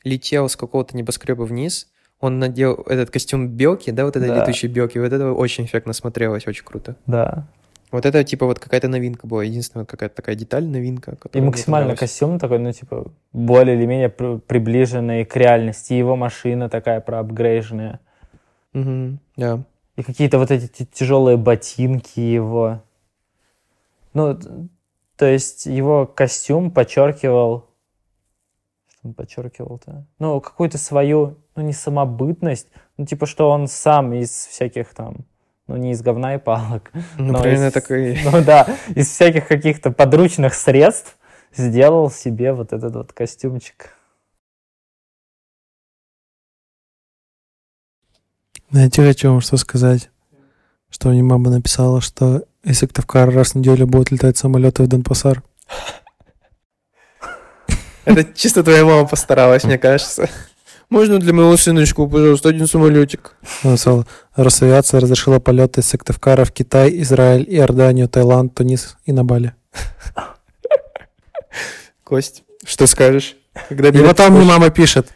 [0.08, 1.88] летел с какого-то небоскреба вниз,
[2.20, 4.42] он надел этот костюм белки, да, вот этой Да.
[4.42, 6.96] летучей белки, вот это очень эффектно смотрелось, очень круто.
[7.06, 7.48] Да.
[7.92, 11.18] Вот это, типа, вот какая-то новинка была, единственная какая-то такая деталь, новинка.
[11.32, 15.94] И максимально костюм такой, ну, типа, более или менее при- приближенный к реальности.
[15.94, 18.02] Его машина такая проапгрейженная.
[18.74, 19.64] Мгм, да.
[19.96, 22.82] И какие-то вот эти тяжелые ботинки его.
[24.14, 24.38] Ну,
[25.16, 27.67] то есть его костюм подчеркивал...
[29.14, 30.06] Подчеркивал-то?
[30.20, 35.26] Ну, какую-то свою, ну, не самобытность, ну, типа, что он сам из всяких там,
[35.68, 38.20] ну, не из говна и палок, Ну, Но примерно из- такой...
[38.26, 41.18] ну, да, из всяких каких-то подручных средств
[41.54, 43.94] сделал себе вот этот вот костюмчик.
[48.70, 50.10] Знаете, хочу вам что сказать.
[50.90, 55.44] Что мне мама написала, что из Сыктывкара раз в неделю будут летать самолеты в Донпасар.
[58.08, 60.30] Это чисто твоя мама постаралась, мне кажется.
[60.90, 63.36] Можно для моего сыночку, пожалуйста, один самолетик?
[64.36, 69.54] Росавиация разрешила полеты из Сыктывкара в Китай, Израиль, Иорданию, Таиланд, Тунис и на Бали.
[72.06, 73.36] Кость, что скажешь?
[73.68, 75.10] Когда И потом мне мама пишет,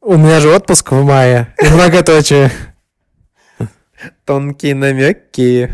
[0.00, 2.50] у меня же отпуск в мае, и многоточие.
[4.24, 5.72] Тонкие намеки.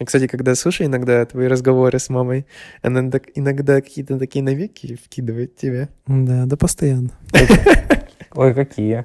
[0.00, 2.46] И, Кстати, когда слушаю иногда твои разговоры с мамой,
[2.82, 5.88] она так иногда какие-то такие намеки вкидывает тебе.
[6.06, 7.10] Да, да постоянно.
[8.34, 9.04] Ой, какие.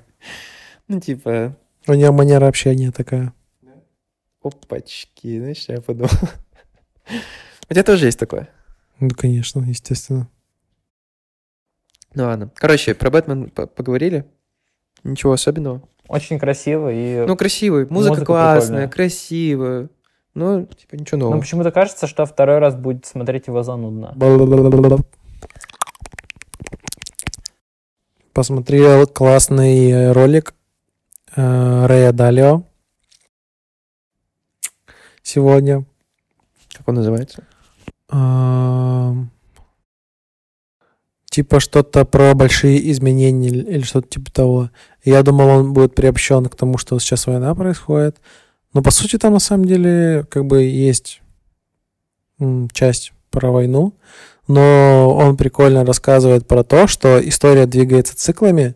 [0.87, 1.55] Ну, типа,
[1.87, 3.33] У нее манера общения такая.
[4.41, 6.09] опачки, знаешь, я подумал.
[7.69, 8.49] У тебя тоже есть такое?
[8.99, 10.27] Ну, конечно, естественно.
[12.15, 12.51] Ну ладно.
[12.55, 14.25] Короче, про Бэтмен по- поговорили.
[15.03, 15.87] Ничего особенного.
[16.07, 17.23] Очень красиво и...
[17.27, 17.85] Ну, красивый.
[17.87, 18.87] Музыка, Музыка классная, прикольная.
[18.89, 19.89] красивая.
[20.39, 21.41] Ну, типа, ничего Ну, нового.
[21.41, 24.13] почему-то кажется, что второй раз будет смотреть его занудно.
[28.31, 30.55] Посмотрел классный э, ролик
[31.35, 32.63] э, Рэя Далио
[35.23, 35.83] сегодня.
[36.71, 37.43] Как он называется?
[38.07, 39.31] Ам,
[41.29, 44.69] Типа что-то про большие изменения или или что-то типа того.
[45.03, 48.21] Я думал, он будет приобщен к тому, что сейчас война происходит.
[48.73, 51.21] Но по сути там на самом деле как бы есть
[52.71, 53.93] часть про войну.
[54.47, 58.75] Но он прикольно рассказывает про то, что история двигается циклами,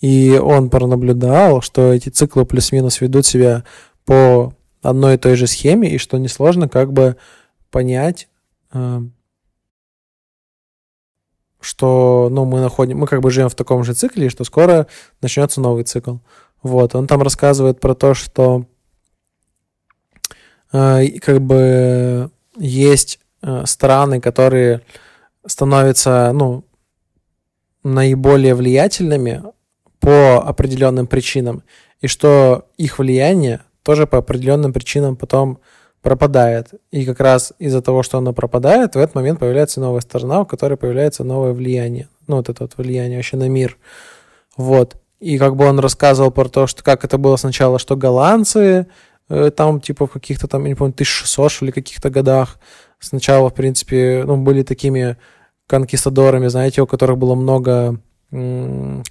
[0.00, 3.62] и он пронаблюдал, что эти циклы плюс-минус ведут себя
[4.04, 7.16] по одной и той же схеме, и что несложно как бы
[7.70, 8.28] понять,
[8.72, 9.00] э,
[11.60, 14.88] что ну, мы находим, мы как бы живем в таком же цикле, и что скоро
[15.20, 16.16] начнется новый цикл.
[16.64, 18.66] Вот, он там рассказывает про то, что
[20.72, 24.80] как бы есть э, страны, которые
[25.46, 26.64] становятся, ну,
[27.84, 29.42] наиболее влиятельными
[30.00, 31.62] по определенным причинам,
[32.00, 35.58] и что их влияние тоже по определенным причинам потом
[36.00, 36.70] пропадает.
[36.90, 40.46] И как раз из-за того, что оно пропадает, в этот момент появляется новая сторона, у
[40.46, 42.08] которой появляется новое влияние.
[42.26, 43.78] Ну, вот это вот влияние вообще на мир.
[44.56, 44.96] Вот.
[45.20, 48.88] И как бы он рассказывал про то, что как это было сначала, что голландцы
[49.28, 52.58] там типа в каких-то там, я не помню, 1600 что ли, каких-то годах
[52.98, 55.16] сначала, в принципе, ну, были такими
[55.66, 57.98] конкистадорами, знаете, у которых было много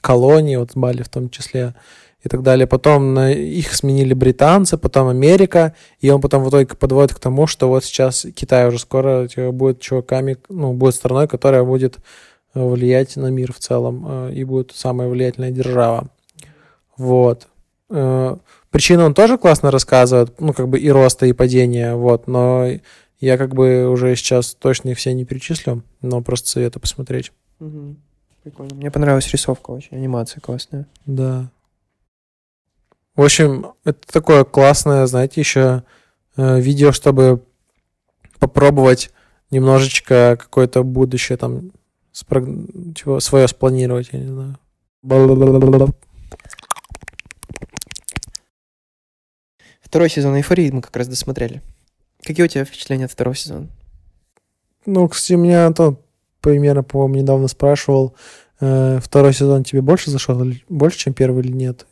[0.01, 1.75] колоний, вот Бали в том числе,
[2.23, 2.67] и так далее.
[2.67, 7.47] Потом на, их сменили британцы, потом Америка, и он потом в итоге подводит к тому,
[7.47, 11.97] что вот сейчас Китай уже скоро типа, будет чуваками, ну, будет страной, которая будет
[12.53, 16.09] э, влиять на мир в целом э, и будет самая влиятельная держава.
[16.97, 17.47] Вот.
[18.71, 22.67] Причины он тоже классно рассказывает, ну, как бы и роста, и падения, вот, но
[23.19, 27.31] я как бы уже сейчас точно их все не перечислю, но просто советую посмотреть.
[28.43, 28.73] Прикольно.
[28.75, 30.87] Мне понравилась рисовка очень, анимация классная.
[31.05, 31.51] Да.
[33.15, 35.83] В общем, это такое классное, знаете, еще
[36.37, 37.43] э, видео, чтобы
[38.39, 39.11] попробовать
[39.51, 41.71] немножечко какое-то будущее там
[42.13, 44.57] спрог- чего, свое спланировать, я не знаю.
[49.91, 51.61] Второй сезон «Эйфории» мы как раз досмотрели.
[52.23, 53.67] Какие у тебя впечатления от второго сезона?
[54.85, 55.97] Ну, кстати, меня Антон
[56.39, 58.15] примерно, по-моему, недавно спрашивал,
[58.61, 61.87] э, второй сезон тебе больше зашел, больше, чем первый или нет.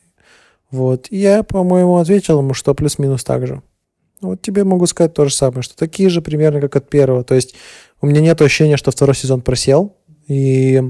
[0.72, 1.08] Вот.
[1.10, 3.62] И я, по-моему, ответил ему, что плюс-минус так же.
[4.22, 7.26] Вот тебе могу сказать то же самое, что такие же примерно, как от первого.
[7.26, 7.54] То есть
[8.00, 9.98] у меня нет ощущения, что второй сезон просел.
[10.30, 10.82] И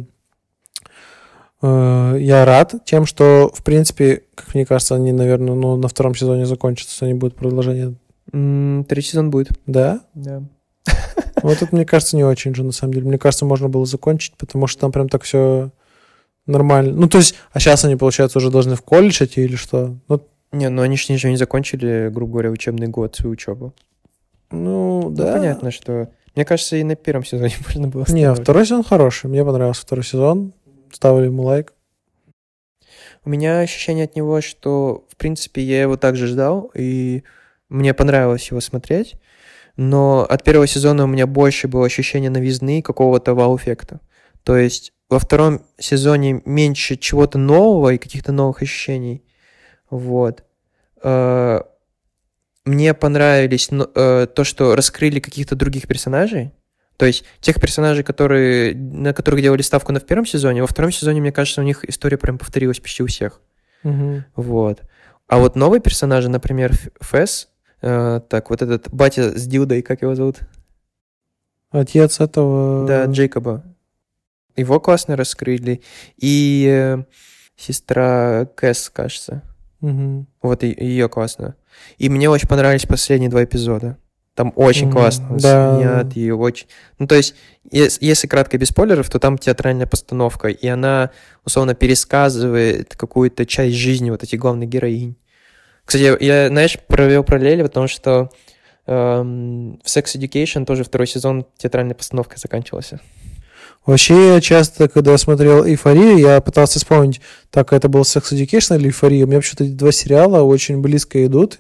[1.62, 6.46] я рад тем, что, в принципе, как мне кажется, они, наверное, ну, на втором сезоне
[6.46, 7.96] закончатся, не будет продолжения.
[8.32, 9.52] Третий сезон будет.
[9.66, 10.02] Да?
[10.14, 10.44] Да.
[11.42, 13.08] Вот это, мне кажется, не очень же, на самом деле.
[13.08, 15.72] Мне кажется, можно было закончить, потому что там прям так все
[16.46, 16.94] нормально.
[16.94, 19.96] Ну, то есть, а сейчас они, получается, уже должны в колледж идти или что?
[20.10, 23.74] Ну, Не, ну они же не закончили, грубо говоря, учебный год, свою учебу.
[24.52, 25.34] ну Ну, да.
[25.34, 26.10] понятно, что...
[26.36, 29.30] Мне кажется, и на первом сезоне можно было Не, второй сезон хороший.
[29.30, 30.54] Мне понравился второй сезон.
[30.92, 31.74] Ставили ему лайк.
[33.26, 37.24] У меня ощущение от него, что, в принципе, я его также ждал, и
[37.70, 39.16] мне понравилось его смотреть,
[39.76, 44.00] но от первого сезона у меня больше было ощущение новизны какого-то вау-эффекта.
[44.44, 49.24] То есть во втором сезоне меньше чего-то нового и каких-то новых ощущений.
[49.90, 50.44] Вот.
[51.04, 51.62] Э,
[52.66, 56.52] Мне понравились э, то, что раскрыли каких-то других персонажей.
[57.00, 60.92] То есть тех персонажей, которые, на которых делали ставку на в первом сезоне, во втором
[60.92, 63.40] сезоне, мне кажется, у них история прям повторилась почти у всех.
[63.84, 64.26] Мгм.
[64.36, 64.82] Вот.
[65.28, 67.48] А вот новые персонажи, например, Фэс,
[67.82, 70.40] э, так, вот этот батя с Дилдой, как его зовут?
[71.72, 72.86] Отец этого...
[72.86, 73.64] Да, Джейкоба.
[74.58, 75.82] Его классно раскрыли.
[76.18, 77.06] И э,
[77.56, 79.44] сестра Кэс, кажется.
[79.80, 80.28] Мгм.
[80.42, 81.56] Вот ее классно.
[81.98, 83.98] И мне очень понравились последние два эпизода.
[84.36, 85.78] Там очень Мгм, классно да.
[85.78, 86.68] снят и очень...
[86.98, 87.36] Ну, то есть,
[87.72, 91.10] ес- если кратко без спойлеров, то там театральная постановка, и она,
[91.46, 95.16] условно, пересказывает какую-то часть жизни вот этих главных героинь.
[95.84, 98.30] Кстати, я, знаешь, провел параллели, потому что
[98.86, 103.00] эм, в Sex Education тоже второй сезон театральной постановкой заканчивался.
[103.86, 108.88] Вообще, я часто, когда смотрел «Эйфорию», я пытался вспомнить, так, это был «Sex Education» или
[108.88, 109.24] «Эйфория».
[109.24, 111.60] У меня вообще-то эти два сериала очень близко идут,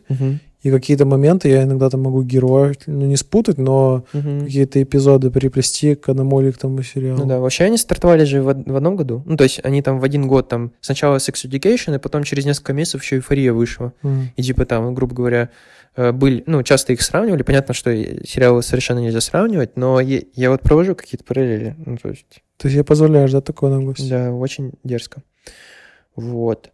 [0.61, 4.41] и какие-то моменты я иногда там могу героев, ну, не спутать, но Мгм.
[4.45, 7.19] какие-то эпизоды приплести к одному или к тому сериалу.
[7.19, 9.23] Ну да, вообще они стартовали же в, в одном году.
[9.25, 12.45] Ну, то есть они там в один год там сначала Sex Education, и потом через
[12.45, 13.93] несколько месяцев еще эйфория вышла.
[14.01, 14.31] Мгм.
[14.35, 15.49] И типа там, грубо говоря,
[15.95, 17.43] э, были, ну, часто их сравнивали.
[17.43, 17.91] Понятно, что
[18.25, 21.75] сериалы совершенно нельзя сравнивать, но е- я вот провожу какие-то параллели.
[21.85, 22.25] Ну, то есть,
[22.57, 24.09] Ты себе позволяешь, да, такое наглость?
[24.09, 25.23] да, очень дерзко.
[26.15, 26.71] Вот.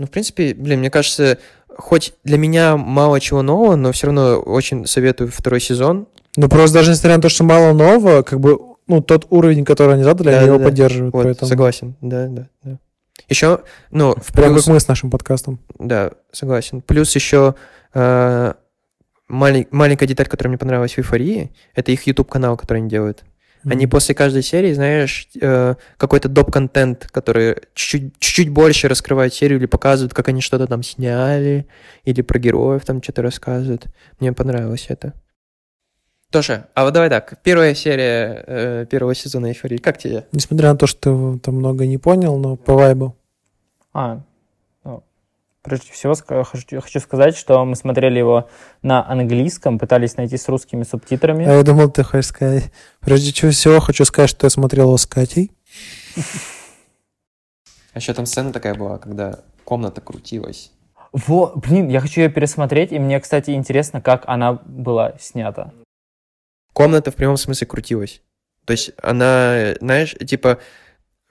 [0.00, 1.38] Ну, в принципе, блин, мне кажется,
[1.78, 6.06] хоть для меня мало чего нового, но все равно очень советую второй сезон.
[6.36, 9.94] Ну, просто даже несмотря на то, что мало нового, как бы, ну, тот уровень, который
[9.94, 10.64] они задали, Да, они да, его да.
[10.64, 11.48] поддерживают, Вот, поэтому...
[11.48, 12.78] согласен, да, да, да.
[13.28, 13.60] Еще,
[13.90, 15.58] ну, в Прям плюс- как мы с нашим подкастом.
[15.78, 16.80] Да, согласен.
[16.80, 17.54] Плюс еще
[17.94, 18.54] э,
[19.28, 23.24] малень- маленькая деталь, которая мне понравилась в «Эйфории», это их YouTube-канал, который они делают.
[23.64, 29.66] Они после каждой серии, знаешь, э, какой-то доп-контент, который чуть-чуть, чуть-чуть больше раскрывает серию или
[29.66, 31.66] показывают, как они что-то там сняли,
[32.04, 33.86] или про героев там что-то рассказывают.
[34.18, 35.12] Мне понравилось это.
[36.30, 40.26] Тоша, а вот давай так, первая серия э, первого сезона «Эйфории», как тебе?
[40.32, 43.14] Несмотря на то, что ты там много не понял, но по вайбу.
[43.92, 44.22] А,
[45.62, 48.48] прежде всего хочу, сказать, что мы смотрели его
[48.82, 51.46] на английском, пытались найти с русскими субтитрами.
[51.46, 52.72] А я думал, ты хочешь сказать...
[53.00, 55.52] Прежде всего, хочу сказать, что я смотрел его с Катей.
[57.94, 60.72] А еще там сцена такая была, когда комната крутилась.
[61.12, 65.72] Во, блин, я хочу ее пересмотреть, и мне, кстати, интересно, как она была снята.
[66.72, 68.22] комната в прямом смысле крутилась.
[68.64, 70.58] То есть она, знаешь, типа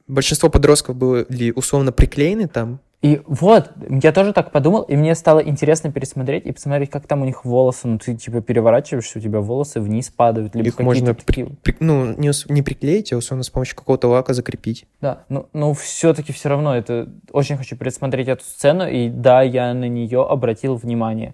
[0.07, 2.79] большинство подростков были условно приклеены там.
[3.01, 7.23] И вот, я тоже так подумал, и мне стало интересно пересмотреть и посмотреть, как там
[7.23, 7.87] у них волосы.
[7.87, 10.53] Ну, ты типа переворачиваешься, у тебя волосы вниз падают.
[10.53, 14.35] Либо Их можно такие- При- ну, не, не приклеить, а условно с помощью какого-то лака
[14.35, 14.85] закрепить.
[15.01, 19.73] Да, ну, ну все-таки все равно это очень хочу пересмотреть эту сцену, и да, я
[19.73, 21.33] на нее обратил внимание.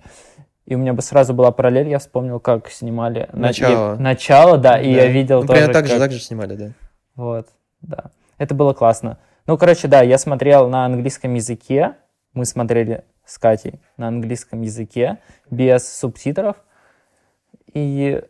[0.66, 3.96] И у меня бы сразу была параллель, я вспомнил, как снимали на- Начало.
[3.96, 5.02] и- начало, да, и Да.
[5.02, 5.68] я видел ну, тоже.
[5.68, 6.72] Так же, как- так же снимали, да.
[7.18, 7.48] Вот,
[7.82, 8.06] да.
[8.38, 9.18] Это было классно.
[9.48, 11.96] Ну, короче, да, я смотрел на английском языке.
[12.34, 15.20] Мы смотрели с Катей на английском языке
[15.50, 16.58] без субтитров.
[17.74, 18.22] И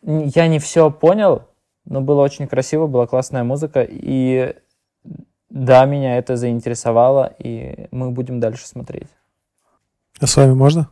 [0.00, 1.48] я не все понял,
[1.84, 3.86] но было очень красиво, была классная музыка.
[3.88, 4.56] И
[5.50, 9.08] да, меня это заинтересовало, и мы будем дальше смотреть.
[10.18, 10.90] А с вами можно?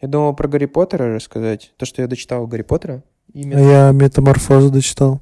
[0.00, 1.72] Я думал про Гарри Поттера рассказать.
[1.76, 3.04] То, что я дочитал Гарри Поттера.
[3.32, 3.58] Имя.
[3.58, 5.20] я метаморфозу дочитал.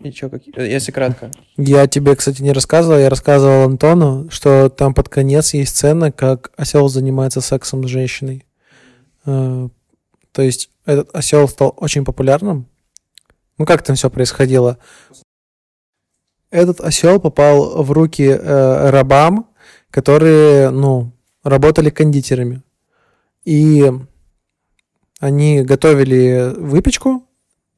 [0.00, 1.30] И чё, какие- э, Если кратко.
[1.56, 6.52] Я тебе, кстати, не рассказывал, я рассказывал Антону, что там под конец есть сцена, как
[6.56, 8.44] осел занимается сексом с женщиной.
[9.24, 9.68] Э,
[10.32, 12.66] То есть этот осел стал очень популярным.
[13.58, 14.76] Ну как там все происходило?
[16.50, 19.48] Этот осел попал в руки э, рабам,
[19.90, 21.10] которые, ну,
[21.42, 22.62] работали кондитерами.
[23.44, 23.90] И
[25.18, 27.26] они готовили выпечку,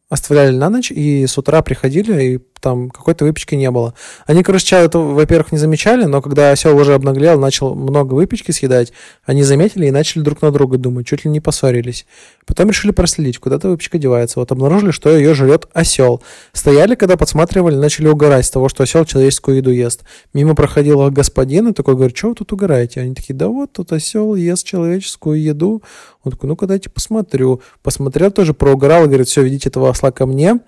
[0.09, 3.95] оставляли на ночь, и с утра приходили и там какой-то выпечки не было.
[4.27, 8.51] Они, короче, сначала это, во-первых, не замечали, но когда осел уже обнаглел, начал много выпечки
[8.51, 8.93] съедать,
[9.25, 12.07] они заметили и начали друг на друга думать, чуть ли не поссорились.
[12.47, 14.41] Потом решили проследить, куда-то выпечка девается.
[14.41, 16.23] Вот обнаружили, что ее жрет осел.
[16.53, 20.03] Стояли, когда подсматривали, начали угорать с того, что осел человеческую еду ест.
[20.33, 23.01] Мимо проходил господин и такой говорит, что вы тут угораете?
[23.01, 25.83] Они такие, да вот тут осел ест человеческую еду.
[26.25, 27.61] Он такой, ну-ка дайте посмотрю.
[27.83, 30.59] Посмотрел тоже, проугорал и говорит, все, ведите этого осла ко мне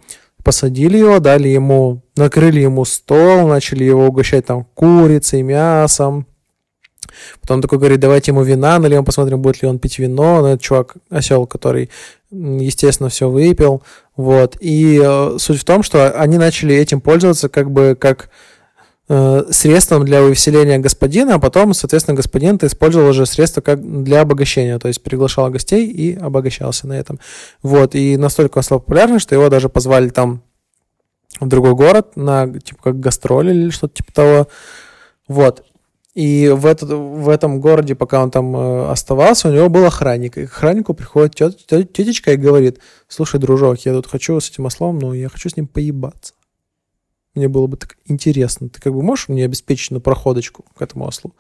[0.45, 6.27] посадили его, дали ему, накрыли ему стол, начали его угощать там курицей, мясом.
[7.41, 10.41] Потом такой говорит, давайте ему вина нальем, посмотрим, будет ли он пить вино.
[10.41, 11.91] Ну, это чувак, осел, который,
[12.31, 13.83] естественно, все выпил.
[14.17, 14.57] Вот.
[14.61, 18.31] И э, суть в том, что они начали этим пользоваться как бы как
[19.11, 24.21] э, средством для увеселения господина, а потом, соответственно, господин это использовал уже средство как для
[24.21, 27.19] обогащения, то есть приглашал гостей и обогащался на этом.
[27.63, 30.43] Вот, и настолько он стал популярным, что его даже позвали там
[31.41, 34.49] в другой город на, типа, как гастроли или что-то типа того.
[35.27, 35.65] Вот.
[36.15, 40.39] И в, этот, в этом городе, пока он там э, оставался, у него был охранник.
[40.39, 44.51] И к охраннику приходит тет, тет, тетечка и говорит, слушай, дружок, я тут хочу с
[44.51, 46.35] этим ослом, но я хочу с ним поебаться.
[47.35, 48.69] Мне было бы так интересно.
[48.69, 51.35] Ты как бы можешь мне обеспечить на проходочку к этому ослу?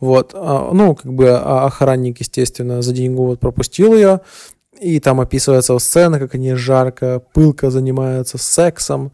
[0.00, 0.32] Вот.
[0.34, 4.20] А, ну, как бы а охранник, естественно, за деньгу вот пропустил ее.
[4.80, 9.12] И там описывается сцена, как они жарко, пылко занимаются сексом.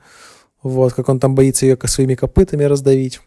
[0.62, 3.20] Вот, как он там боится ее своими копытами раздавить.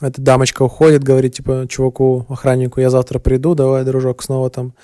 [0.00, 4.74] Эта дамочка уходит, говорит, типа, чуваку, охраннику, я завтра приду, давай, дружок, снова там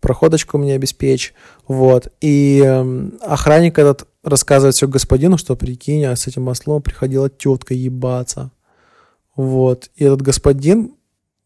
[0.00, 1.34] проходочку мне обеспечь.
[1.66, 2.12] Вот.
[2.20, 7.74] И э, охранник этот рассказывает все господину, что прикинь, а с этим ослом приходила тетка
[7.74, 8.50] ебаться.
[9.36, 9.90] Вот.
[9.94, 10.94] И этот господин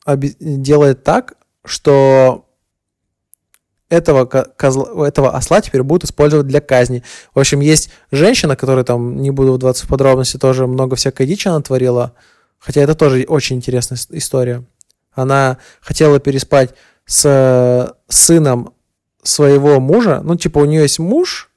[0.06, 2.46] делает так, что
[3.88, 7.02] этого, козла, этого осла теперь будут использовать для казни.
[7.34, 11.48] В общем, есть женщина, которая там, не буду вдаваться в подробности, тоже много всякой дичи
[11.48, 12.12] она творила.
[12.58, 14.64] Хотя это тоже очень интересная история.
[15.12, 16.74] Она хотела переспать
[17.06, 18.74] с сыном
[19.22, 20.20] своего мужа.
[20.22, 21.47] Ну, типа, у нее есть муж,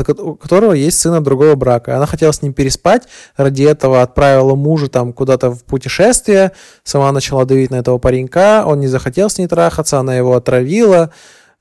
[0.00, 1.96] у которого есть сын от другого брака.
[1.96, 3.04] Она хотела с ним переспать,
[3.36, 6.52] ради этого отправила мужа там куда-то в путешествие,
[6.84, 11.10] сама начала давить на этого паренька, он не захотел с ней трахаться, она его отравила,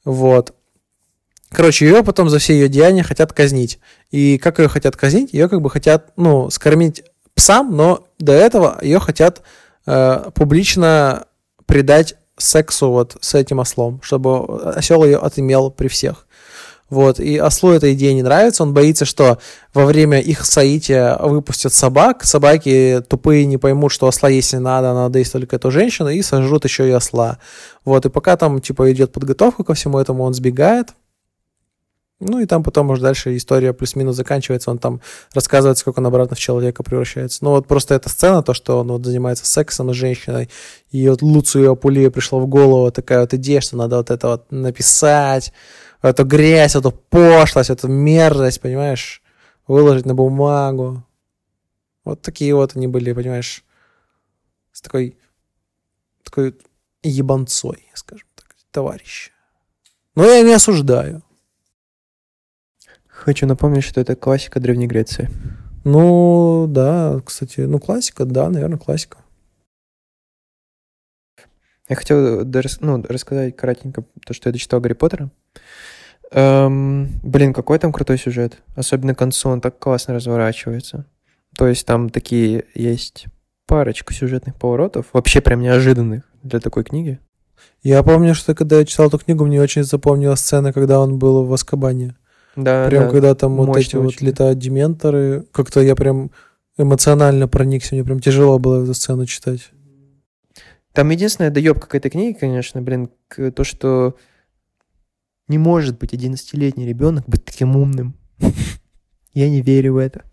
[0.06, 0.54] вот.
[1.50, 3.80] Короче, ее потом за все ее деяния хотят казнить.
[4.10, 5.34] И как ее хотят казнить?
[5.34, 7.04] Ее как бы хотят, ну, скормить
[7.36, 9.42] псам, но до этого ее хотят
[9.86, 11.26] э, публично
[11.66, 16.26] предать сексу вот с этим ослом, чтобы осел ее отымел при всех.
[16.92, 19.40] Вот, и ослу эта идея не нравится, он боится, что
[19.74, 24.94] во время их соития выпустят собак, собаки тупые не поймут, что осла есть не надо,
[24.94, 27.40] надо есть только эту женщину, и сожрут еще и осла.
[27.86, 30.90] Вот, и пока там, типа, идет подготовка ко всему этому, он сбегает,
[32.20, 35.02] ну и там потом уже дальше история плюс-минус заканчивается, он там
[35.34, 37.40] рассказывает, сколько он обратно в человека превращается.
[37.42, 40.50] Ну вот просто эта сцена, то, что он вот занимается сексом с женщиной,
[40.92, 44.52] и вот Луцию Апулия пришла в голову такая вот идея, что надо вот это вот
[44.52, 45.52] написать,
[46.02, 49.22] эту грязь, эту пошлость, эту мерзость, понимаешь,
[49.68, 51.04] выложить на бумагу.
[52.04, 53.64] Вот такие вот они были, понимаешь,
[54.72, 55.18] с такой,
[56.24, 56.58] такой
[57.04, 59.32] ебанцой, скажем так, товарищ.
[60.16, 61.24] Но я не осуждаю.
[63.08, 65.30] Хочу напомнить, что это классика Древней Греции.
[65.84, 69.20] Ну, да, кстати, ну, классика, да, наверное, классика.
[71.88, 75.30] Я хотел ну, рассказать кратенько то, что я дочитал Гарри Поттера.
[76.32, 78.62] Эм, блин, какой там крутой сюжет.
[78.76, 81.06] Особенно к концу он так классно разворачивается.
[81.58, 83.26] То есть там такие есть
[83.68, 87.20] парочку сюжетных поворотов, вообще прям неожиданных для такой книги.
[87.84, 91.46] Я помню, что когда я читал эту книгу, мне очень запомнилась сцена, когда он был
[91.46, 92.16] в Аскабане.
[92.56, 93.10] Да, Прям да.
[93.10, 94.28] когда там вот эти Мощно вот очень.
[94.28, 96.32] летают дементоры, как-то я прям
[96.78, 99.72] эмоционально проникся, мне прям тяжело было эту сцену читать.
[100.94, 103.10] Там единственная доебка к этой книге, конечно, блин,
[103.56, 104.16] то, что
[105.52, 108.16] не может быть 11-летний ребенок быть таким умным.
[109.34, 110.24] Я не верю в это.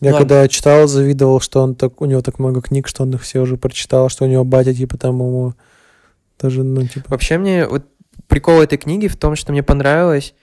[0.00, 0.18] Я Ладно.
[0.18, 3.40] когда читал, завидовал, что он так, у него так много книг, что он их все
[3.40, 5.54] уже прочитал, что у него батя, типа, там ему
[6.38, 7.06] даже, ну, типа...
[7.08, 7.86] Вообще мне вот
[8.26, 10.34] прикол этой книги в том, что мне понравилось,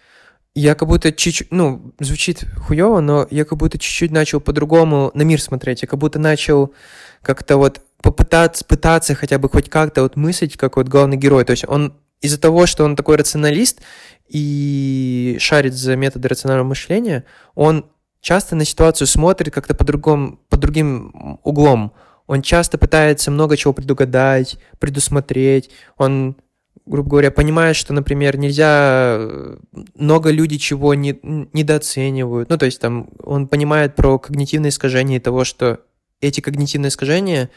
[0.55, 5.21] я как будто чуть-чуть, ну, звучит хуево, но я как будто чуть-чуть начал по-другому на
[5.23, 5.83] мир смотреть.
[5.83, 6.73] Я как будто начал
[7.21, 11.45] как-то вот попытаться, пытаться хотя бы хоть как-то вот мыслить, как вот главный герой.
[11.45, 11.93] То есть он
[12.23, 13.81] из-за того, что он такой рационалист
[14.27, 17.85] и шарит за методы рационального мышления, он
[18.21, 21.93] часто на ситуацию смотрит как-то по-другому, под другим углом.
[22.25, 25.69] Он часто пытается много чего предугадать, предусмотреть.
[25.97, 26.37] Он
[26.85, 29.15] грубо говоря, понимает, что, например, нельзя...
[29.17, 29.57] э,
[29.95, 32.49] Много людей чего не, недооценивают.
[32.49, 35.79] Ну, то есть там он понимает про когнитивные искажения и того, что
[36.19, 37.49] эти когнитивные искажения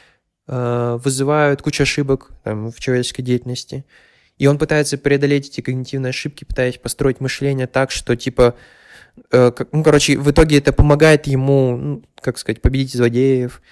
[0.47, 3.85] э, вызывают кучу ошибок там, в человеческой деятельности.
[4.39, 8.55] И он пытается преодолеть эти когнитивные ошибки, пытаясь построить мышление так, что, типа,
[9.33, 13.63] э, ну, короче, в итоге это помогает ему, ну, как сказать, победить злодеев.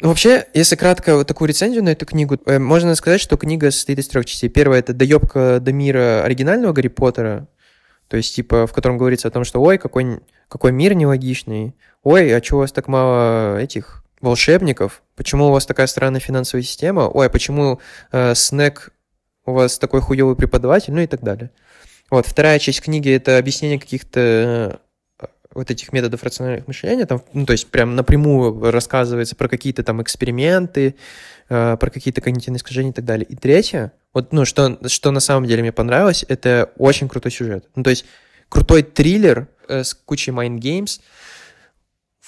[0.00, 3.70] Ну, вообще, если кратко вот такую рецензию на эту книгу, э, можно сказать, что книга
[3.70, 4.48] состоит из трех частей.
[4.48, 7.48] Первая— это доебка до мира оригинального Гарри Поттера,
[8.08, 12.34] то есть, типа, в котором говорится о том, что, ой, какой, какой мир нелогичный, ой,
[12.36, 17.08] а чего у вас так мало этих волшебников, почему у вас такая странная финансовая система,
[17.08, 17.80] ой, а почему
[18.12, 18.92] э, Снег
[19.44, 21.50] у вас такой хуёвый преподаватель, ну и так далее.
[22.10, 24.80] Вот, вторая часть книги— это объяснение каких-то
[25.18, 29.82] э, вот этих методов рационального мышления, там, ну, то есть прям напрямую рассказывается про какие-то
[29.82, 30.96] там эксперименты,
[31.48, 33.26] э, про какие-то когнитивные искажения и так далее.
[33.26, 37.68] И третье, вот, ну, что, что на самом деле мне понравилось, это очень крутой сюжет.
[37.74, 38.04] Ну, то есть
[38.48, 41.00] крутой триллер э, с кучей mind games,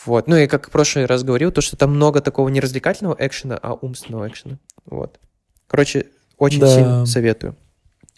[0.04, 0.28] вот.
[0.28, 3.58] Ну и как в прошлый раз говорил, то, что там много такого не развлекательного экшена,
[3.62, 4.58] а умственного экшена.
[4.84, 5.18] Вот.
[5.66, 6.06] Короче,
[6.44, 6.68] очень Да.
[6.74, 7.56] сильно советую.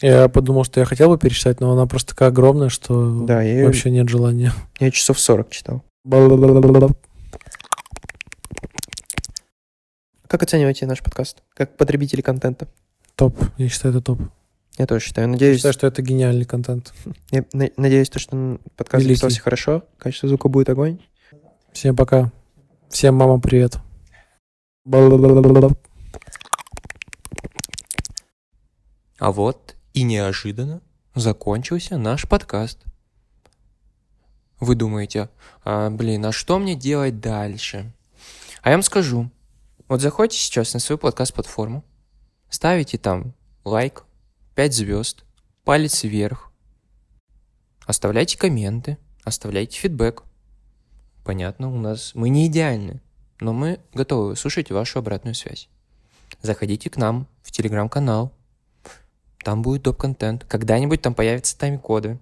[0.01, 3.65] Я подумал, что я хотел бы перечитать, но она просто такая огромная, что Да, я,
[3.65, 4.53] вообще нет желания.
[4.79, 5.81] я часов 40 читал.
[10.27, 11.41] Как оцениваете наш подкаст?
[11.55, 12.67] Как потребители контента?
[13.15, 13.35] Топ.
[13.57, 14.19] Я считаю, это топ.
[14.77, 15.27] Я тоже считаю.
[15.27, 16.93] Я Надеюсь, считаю, что это гениальный контент.
[17.31, 19.21] я на- надеюсь, то, что подкаст Великий.
[19.21, 19.83] записался хорошо.
[19.97, 20.99] Качество звука будет огонь.
[21.73, 22.31] Всем пока.
[22.89, 23.77] Всем мама привет.
[29.19, 30.81] А вот и неожиданно
[31.15, 32.83] закончился наш подкаст.
[34.59, 35.29] Вы думаете,
[35.63, 37.91] «А, блин, а что мне делать дальше?
[38.61, 39.31] А я вам скажу.
[39.87, 41.83] Вот заходите сейчас на свою подкаст-платформу,
[42.49, 44.03] ставите там лайк,
[44.55, 45.23] 5 звезд,
[45.63, 46.51] палец вверх,
[47.85, 50.23] оставляйте комменты, оставляйте фидбэк.
[51.23, 53.01] Понятно, у нас мы не идеальны,
[53.39, 55.69] но мы готовы слушать вашу обратную связь.
[56.41, 58.33] Заходите к нам в телеграм-канал,
[59.43, 60.43] там будет доп-контент.
[60.45, 62.19] Когда-нибудь там появятся тайм-коды.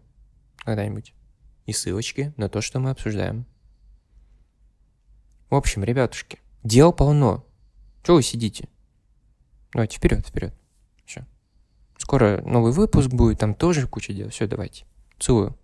[0.57, 1.13] Когда-нибудь.
[1.65, 3.45] И ссылочки на то, что мы обсуждаем.
[5.49, 7.45] В общем, ребятушки, дел полно.
[8.03, 8.67] Чего вы сидите?
[9.73, 10.53] Давайте вперед, вперед.
[11.05, 11.25] Все.
[11.97, 14.29] Скоро новый выпуск будет, там тоже куча дел.
[14.29, 14.85] Все, давайте.
[15.19, 15.57] Целую.